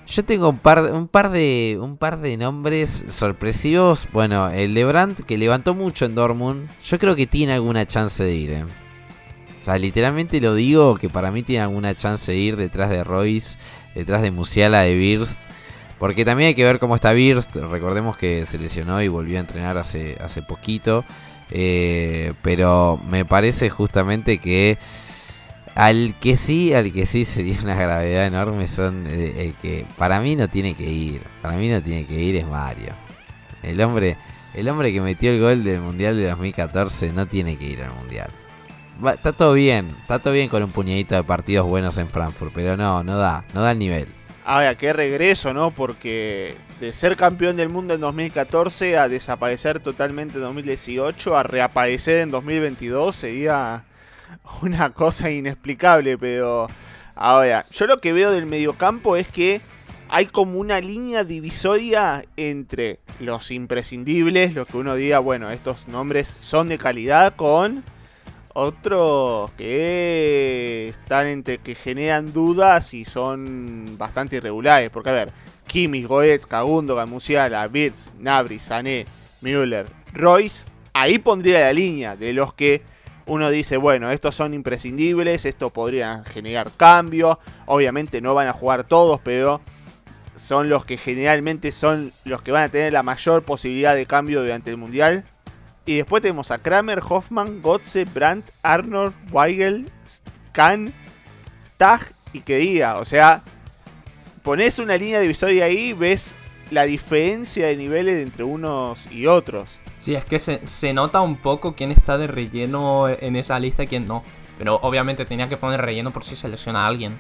[0.07, 4.07] Yo tengo un par, un par de un par de nombres sorpresivos.
[4.13, 6.69] Bueno, el de Brandt que levantó mucho en Dortmund.
[6.85, 8.51] Yo creo que tiene alguna chance de ir.
[8.51, 8.63] Eh.
[8.63, 13.03] O sea, literalmente lo digo que para mí tiene alguna chance de ir detrás de
[13.03, 13.57] Royce,
[13.97, 15.39] detrás de Musiala, de Birst.
[15.99, 17.55] Porque también hay que ver cómo está Birst.
[17.55, 21.03] Recordemos que se lesionó y volvió a entrenar hace, hace poquito.
[21.49, 24.77] Eh, pero me parece justamente que
[25.75, 30.19] al que sí, al que sí sería una gravedad enorme son eh, el que para
[30.19, 31.21] mí no tiene que ir.
[31.41, 32.93] Para mí no tiene que ir es Mario.
[33.63, 34.17] El hombre,
[34.53, 37.93] el hombre que metió el gol del Mundial de 2014 no tiene que ir al
[37.93, 38.29] Mundial.
[39.05, 42.77] Está todo bien, está todo bien con un puñadito de partidos buenos en Frankfurt, pero
[42.77, 44.07] no, no da, no da el nivel.
[44.43, 45.71] Ahora, qué regreso, ¿no?
[45.71, 52.21] Porque de ser campeón del mundo en 2014 a desaparecer totalmente en 2018, a reaparecer
[52.21, 53.83] en 2022 sería
[54.61, 56.67] una cosa inexplicable, pero
[57.15, 59.59] ahora, yo lo que veo del mediocampo es que
[60.09, 66.33] hay como una línea divisoria entre los imprescindibles, los que uno diga, bueno, estos nombres
[66.39, 67.83] son de calidad, con
[68.59, 74.89] otros que están entre que generan dudas y son bastante irregulares.
[74.89, 75.31] Porque, a ver,
[75.67, 79.05] Kimmich, Goetz, Gundogan, Musiala, Birz, Nabri, Sané,
[79.41, 82.81] Müller, Royce, ahí pondría la línea de los que
[83.27, 88.85] uno dice, bueno, estos son imprescindibles, esto podría generar cambio, obviamente no van a jugar
[88.85, 89.61] todos, pero
[90.35, 94.41] son los que generalmente son los que van a tener la mayor posibilidad de cambio
[94.41, 95.25] durante el Mundial.
[95.87, 99.89] Y después tenemos a Kramer, Hoffman, Gotze, Brandt, Arnold, Weigel,
[100.51, 100.93] Kahn,
[101.65, 102.97] Stag y Kedira.
[102.97, 103.41] O sea,
[104.43, 106.35] pones una línea divisoria ahí, ves
[106.71, 109.79] la diferencia de niveles entre unos y otros.
[110.01, 113.87] Sí, es que se, nota un poco quién está de relleno en esa lista y
[113.87, 114.25] quién no.
[114.57, 117.17] Pero obviamente tenía que poner relleno por si se lesiona a alguien.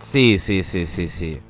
[0.00, 1.40] Sí, sí, sí, sí, sí.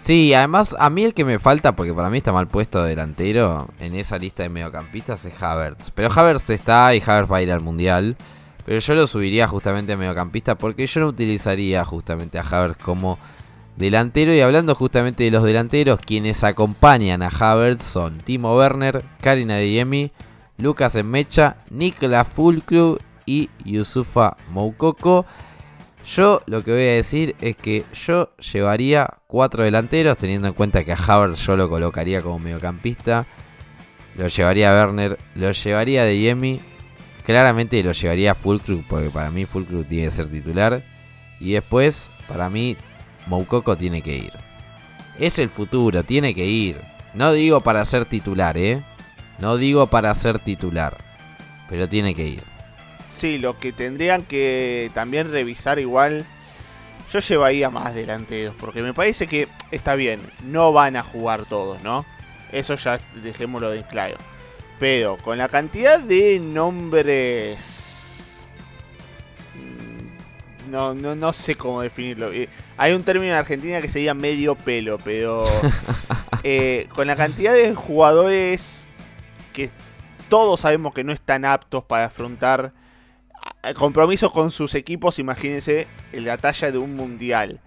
[0.00, 3.68] Sí, además a mí el que me falta, porque para mí está mal puesto delantero
[3.78, 5.90] en esa lista de mediocampistas es Havertz.
[5.94, 8.16] Pero Havertz está y Havertz va a ir al Mundial.
[8.64, 13.18] Pero yo lo subiría justamente a mediocampista porque yo no utilizaría justamente a Havertz como
[13.76, 14.32] delantero.
[14.32, 20.12] Y hablando justamente de los delanteros, quienes acompañan a Havertz son Timo Werner, Karina Diemi,
[20.56, 25.26] Lucas Enmecha, Nikla Fulcru y Yusufa Moukoko.
[26.06, 30.84] Yo lo que voy a decir es que yo llevaría cuatro delanteros, teniendo en cuenta
[30.84, 33.26] que a Havertz yo lo colocaría como mediocampista.
[34.16, 36.60] Lo llevaría a Werner, lo llevaría a Yemi.
[37.24, 40.82] Claramente lo llevaría a porque para mí Fulcru tiene que ser titular.
[41.38, 42.76] Y después, para mí,
[43.26, 44.32] Moukoko tiene que ir.
[45.18, 46.80] Es el futuro, tiene que ir.
[47.14, 48.82] No digo para ser titular, ¿eh?
[49.38, 50.98] No digo para ser titular.
[51.68, 52.49] Pero tiene que ir.
[53.10, 56.24] Sí, lo que tendrían que también revisar igual.
[57.12, 58.54] Yo llevaría más delanteros.
[58.58, 60.20] Porque me parece que está bien.
[60.44, 62.06] No van a jugar todos, ¿no?
[62.52, 64.16] Eso ya dejémoslo de claro.
[64.78, 67.90] Pero con la cantidad de nombres
[70.70, 72.32] no, no, no sé cómo definirlo.
[72.32, 75.44] Eh, hay un término en Argentina que sería medio pelo, pero
[76.42, 78.86] eh, con la cantidad de jugadores
[79.52, 79.70] que
[80.28, 82.72] todos sabemos que no están aptos para afrontar
[83.74, 87.60] compromisos con sus equipos, imagínense la talla de un mundial.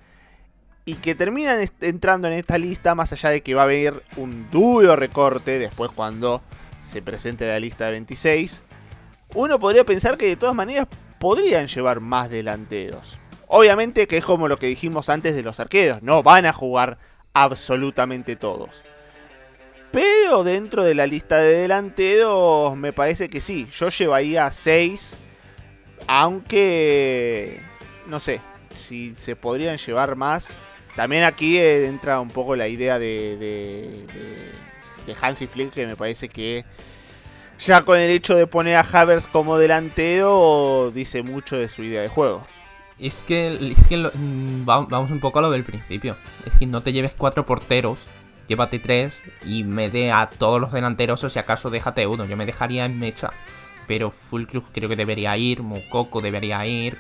[0.86, 4.50] Y que terminan entrando en esta lista, más allá de que va a haber un
[4.52, 6.42] duro recorte después cuando
[6.82, 8.62] se presente la lista de 26.
[9.36, 10.88] Uno podría pensar que de todas maneras
[11.20, 13.18] podrían llevar más delanteros.
[13.48, 16.98] Obviamente que es como lo que dijimos antes de los arqueros, no van a jugar
[17.34, 18.84] absolutamente todos.
[19.92, 25.18] Pero dentro de la lista de delanteros me parece que sí, yo llevaría 6
[26.08, 27.62] aunque,
[28.08, 28.42] no sé,
[28.74, 30.58] si se podrían llevar más.
[30.96, 34.54] También aquí eh, entra un poco la idea de, de,
[35.08, 36.66] de, Hansi Flick, que me parece que
[37.60, 42.02] ya con el hecho de poner a Havers como delantero, dice mucho de su idea
[42.02, 42.46] de juego.
[43.00, 43.50] Es que,
[44.14, 46.16] mm, vamos un poco a lo del principio.
[46.46, 48.00] Es que no te lleves cuatro porteros,
[48.48, 52.26] llévate tres y mete a todos los delanteros o si acaso déjate uno.
[52.26, 53.32] Yo me dejaría en mecha
[53.88, 56.98] pero Full Cruz creo que debería ir, Mukoko debería ir.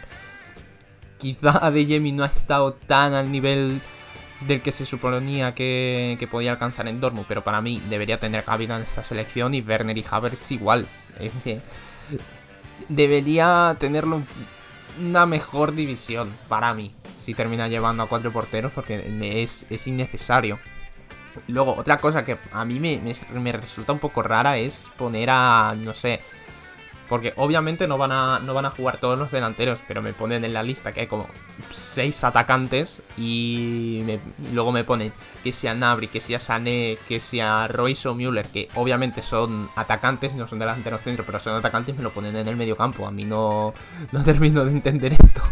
[1.18, 3.82] Quizá Adeyemi no ha estado tan al nivel
[4.48, 8.76] del que se suponía que, podía alcanzar en Dortmund, pero para mí debería tener cabida
[8.76, 10.88] en esta selección y Werner y Havertz igual.
[11.20, 11.62] Es que
[12.90, 14.24] debería tenerlo
[15.00, 19.06] una mejor división para mí si termina llevando a cuatro porteros porque
[19.44, 20.60] es, es innecesario.
[21.48, 23.00] Luego, otra cosa que a mí me,
[23.32, 26.22] me resulta un poco rara es poner a, no sé,
[27.14, 30.44] porque obviamente no van, a, no van a jugar todos los delanteros, pero me ponen
[30.46, 31.30] en la lista que hay como
[31.70, 34.04] 6 atacantes y
[34.52, 38.68] luego me ponen que sea Nabri, que sea Sané, que sea Royce o Müller, que
[38.74, 42.56] obviamente son atacantes, no son delanteros centro, pero son atacantes, me lo ponen en el
[42.56, 43.06] medio campo.
[43.06, 43.76] A mí no,
[44.12, 45.44] no termino de entender esto.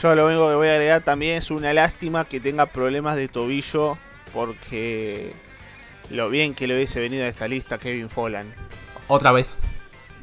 [0.00, 3.26] Yo lo único que voy a agregar también es una lástima que tenga problemas de
[3.26, 3.98] tobillo,
[4.32, 5.32] porque
[6.10, 8.54] lo bien que le hubiese venido a esta lista Kevin Follan.
[9.08, 9.48] Otra vez.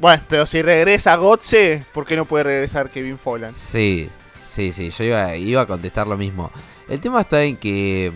[0.00, 3.56] Bueno, pero si regresa Gotze, ¿por qué no puede regresar Kevin Folland?
[3.56, 4.10] Sí,
[4.46, 6.50] sí, sí, yo iba, a contestar lo mismo.
[6.88, 8.12] El tema está en que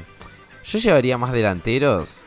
[0.65, 2.25] yo llevaría más delanteros,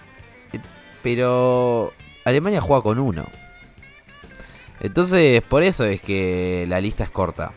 [0.54, 0.60] eh,
[1.04, 1.94] pero
[2.24, 3.28] Alemania juega con uno.
[4.80, 7.54] Entonces, por eso es que la lista es corta.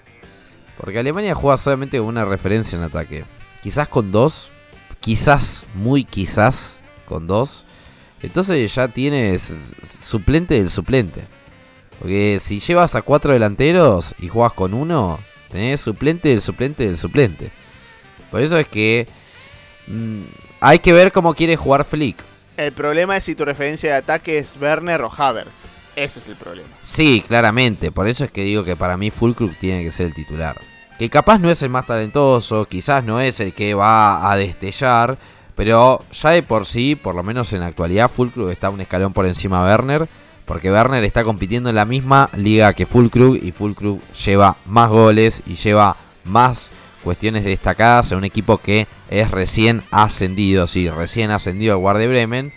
[0.76, 3.24] Porque Alemania juega solamente con una referencia en ataque.
[3.62, 4.50] Quizás con dos,
[5.00, 7.64] quizás, muy quizás, con dos.
[8.22, 9.52] Entonces ya tienes
[10.02, 11.24] suplente del suplente.
[11.98, 15.18] Porque si llevas a cuatro delanteros y juegas con uno,
[15.50, 17.50] tenés suplente del suplente del suplente.
[18.30, 19.06] Por eso es que
[19.86, 20.22] mm,
[20.60, 22.16] hay que ver cómo quiere jugar Flick.
[22.56, 25.64] El problema es si tu referencia de ataque es Werner o Havertz.
[25.96, 26.68] Ese es el problema.
[26.80, 27.92] Sí, claramente.
[27.92, 30.60] Por eso es que digo que para mí Fulkrug tiene que ser el titular.
[30.98, 35.18] Que capaz no es el más talentoso, quizás no es el que va a destellar.
[35.54, 39.12] Pero ya de por sí, por lo menos en la actualidad, Fulkrug está un escalón
[39.12, 40.08] por encima de Werner.
[40.44, 45.42] Porque Werner está compitiendo en la misma liga que Fulkrug y Fulkrug lleva más goles
[45.46, 46.70] y lleva más
[47.02, 52.52] cuestiones destacadas en un equipo que es recién ascendido, sí, recién ascendido a Guardia Bremen.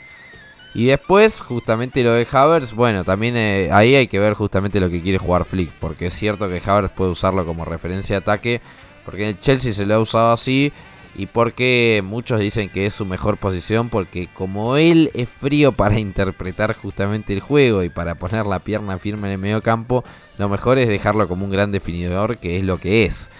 [0.73, 4.89] Y después, justamente lo de Havers, bueno, también eh, ahí hay que ver justamente lo
[4.89, 8.61] que quiere jugar Flick, porque es cierto que Havers puede usarlo como referencia de ataque,
[9.03, 10.71] porque en el Chelsea se lo ha usado así,
[11.17, 15.99] y porque muchos dicen que es su mejor posición porque como él es frío para
[15.99, 20.03] interpretar justamente el juego y para poner la pierna firme en el medio campo,
[20.37, 23.31] lo mejor es dejarlo como un gran definidor que es lo que es.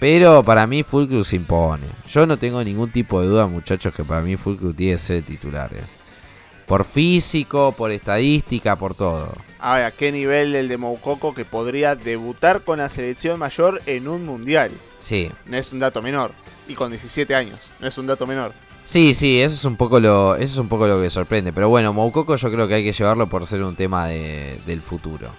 [0.00, 1.86] Pero para mí Fulcrum se impone.
[2.08, 5.22] Yo no tengo ningún tipo de duda muchachos que para mí Fulcrum tiene que ser
[5.22, 5.72] titular.
[5.72, 5.84] Eh.
[6.66, 9.32] Por físico, por estadística, por todo.
[9.60, 14.26] A qué nivel el de Moukoko que podría debutar con la selección mayor en un
[14.26, 14.72] mundial.
[14.98, 15.30] Sí.
[15.46, 16.32] No es un dato menor
[16.68, 17.58] y con 17 años.
[17.80, 18.52] No es un dato menor.
[18.84, 21.52] Sí, sí, eso es un poco lo, eso es un poco lo que sorprende.
[21.52, 24.80] Pero bueno, Moukoko yo creo que hay que llevarlo por ser un tema de, del
[24.80, 25.30] futuro.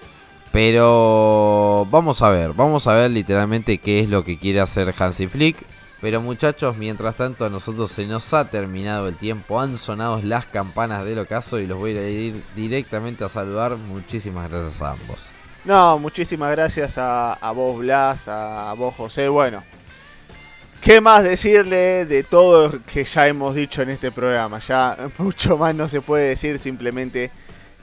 [0.52, 5.28] Pero vamos a ver, vamos a ver literalmente qué es lo que quiere hacer Hansi
[5.28, 5.66] Flick.
[6.02, 10.46] Pero muchachos, mientras tanto a nosotros se nos ha terminado el tiempo, han sonado las
[10.46, 13.78] campanas del ocaso y los voy a ir directamente a saludar.
[13.78, 15.30] Muchísimas gracias a ambos.
[15.64, 19.28] No, muchísimas gracias a, a vos Blas, a vos José.
[19.28, 19.64] Bueno,
[20.88, 24.60] ¿Qué más decirle de todo lo que ya hemos dicho en este programa?
[24.60, 27.30] Ya mucho más no se puede decir, simplemente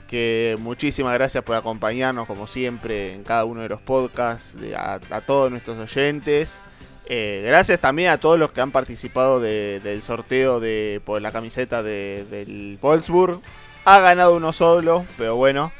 [0.07, 5.51] que muchísimas gracias por acompañarnos como siempre en cada uno de los podcasts, a, todos
[5.51, 6.57] nuestros oyentes.
[7.05, 11.83] Eh, gracias también a todos los que han participado del sorteo de por la camiseta
[11.83, 13.39] del Wolfsburg.
[13.83, 15.71] Ha ganado uno solo, pero bueno.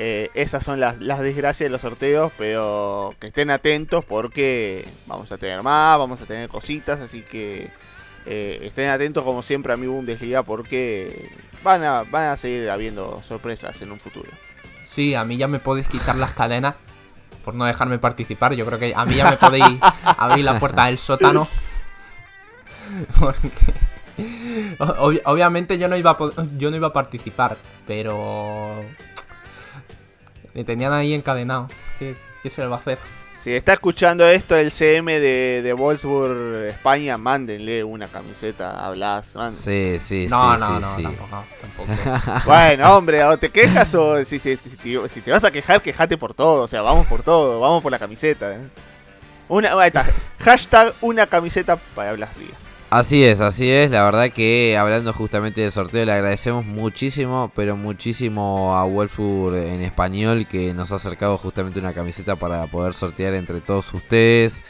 [0.00, 5.38] Eh, esas son las, desgracias de los sorteos, pero que estén atentos porque vamos a
[5.38, 7.68] tener más, vamos a tener cositas, así que
[8.24, 11.32] eh, estén atentos como siempre a mi Bundesliga porque
[11.64, 14.30] van a, van a seguir habiendo sorpresas en un futuro.
[14.84, 16.76] Sí, a mí ya me podéis quitar las cadenas
[17.44, 18.54] por no dejarme participar.
[18.54, 19.64] Yo creo que a mí ya me podéis
[20.04, 21.48] abrir la puerta del sótano.
[23.18, 23.50] Porque
[24.78, 26.18] ob- obviamente yo no iba a
[26.56, 28.84] yo no iba a participar, pero
[30.58, 31.68] me tenían ahí encadenado.
[31.98, 32.98] ¿Qué, qué se le va a hacer?
[33.38, 39.36] Si está escuchando esto el CM de, de Wolfsburg, España, mándenle una camiseta a Blas.
[39.36, 39.54] manden.
[39.54, 41.02] Sí, sí, No, sí, no, sí, no, sí.
[41.04, 42.40] tampoco, tampoco.
[42.46, 45.80] Bueno, hombre, o te quejas o si, si- si te, si te vas a quejar,
[45.80, 46.64] quejate por todo.
[46.64, 48.54] O sea, vamos por todo, vamos por la camiseta.
[48.56, 48.58] ¿eh?
[49.46, 50.04] Una, ahí está,
[50.40, 52.58] hashtag una camiseta para Blas Díaz.
[52.90, 53.90] Así es, así es.
[53.90, 59.82] La verdad que hablando justamente del sorteo, le agradecemos muchísimo, pero muchísimo a Wolfsburg en
[59.82, 64.64] español que nos ha acercado justamente una camiseta para poder sortear entre todos ustedes.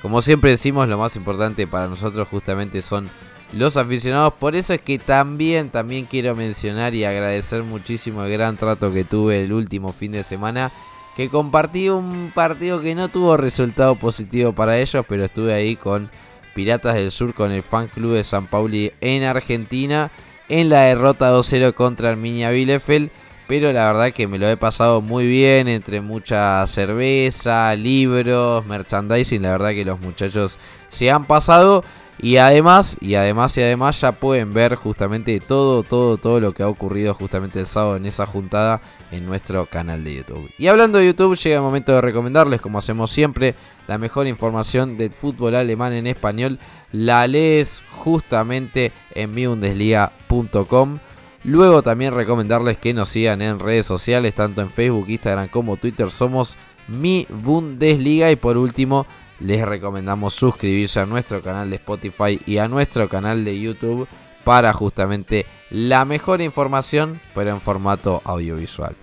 [0.00, 3.10] Como siempre decimos, lo más importante para nosotros justamente son
[3.52, 4.34] los aficionados.
[4.34, 9.02] Por eso es que también, también quiero mencionar y agradecer muchísimo el gran trato que
[9.02, 10.70] tuve el último fin de semana.
[11.16, 16.08] Que compartí un partido que no tuvo resultado positivo para ellos, pero estuve ahí con
[16.54, 20.10] Piratas del Sur con el fan club de San Pauli en Argentina
[20.48, 23.10] en la derrota 2-0 contra Arminia Bielefeld.
[23.46, 29.42] Pero la verdad que me lo he pasado muy bien entre mucha cerveza, libros, merchandising.
[29.42, 31.84] La verdad que los muchachos se han pasado.
[32.18, 36.62] Y además, y además, y además ya pueden ver justamente todo, todo, todo lo que
[36.62, 40.50] ha ocurrido justamente el sábado en esa juntada en nuestro canal de YouTube.
[40.56, 43.54] Y hablando de YouTube, llega el momento de recomendarles, como hacemos siempre,
[43.88, 46.58] la mejor información del fútbol alemán en español.
[46.92, 50.98] La lees justamente en miundesliga.com.
[51.42, 56.10] Luego también recomendarles que nos sigan en redes sociales, tanto en Facebook, Instagram como Twitter.
[56.10, 56.56] Somos
[56.88, 58.30] Mi Bundesliga.
[58.30, 59.06] Y por último,
[59.40, 64.08] les recomendamos suscribirse a nuestro canal de Spotify y a nuestro canal de YouTube
[64.44, 68.94] para justamente la mejor información, pero en formato audiovisual.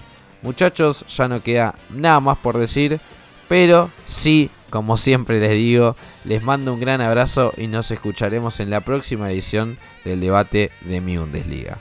[0.42, 3.00] Muchachos, ya no queda nada más por decir,
[3.48, 8.70] pero sí, como siempre les digo, les mando un gran abrazo y nos escucharemos en
[8.70, 11.78] la próxima edición del debate de mi Bundesliga.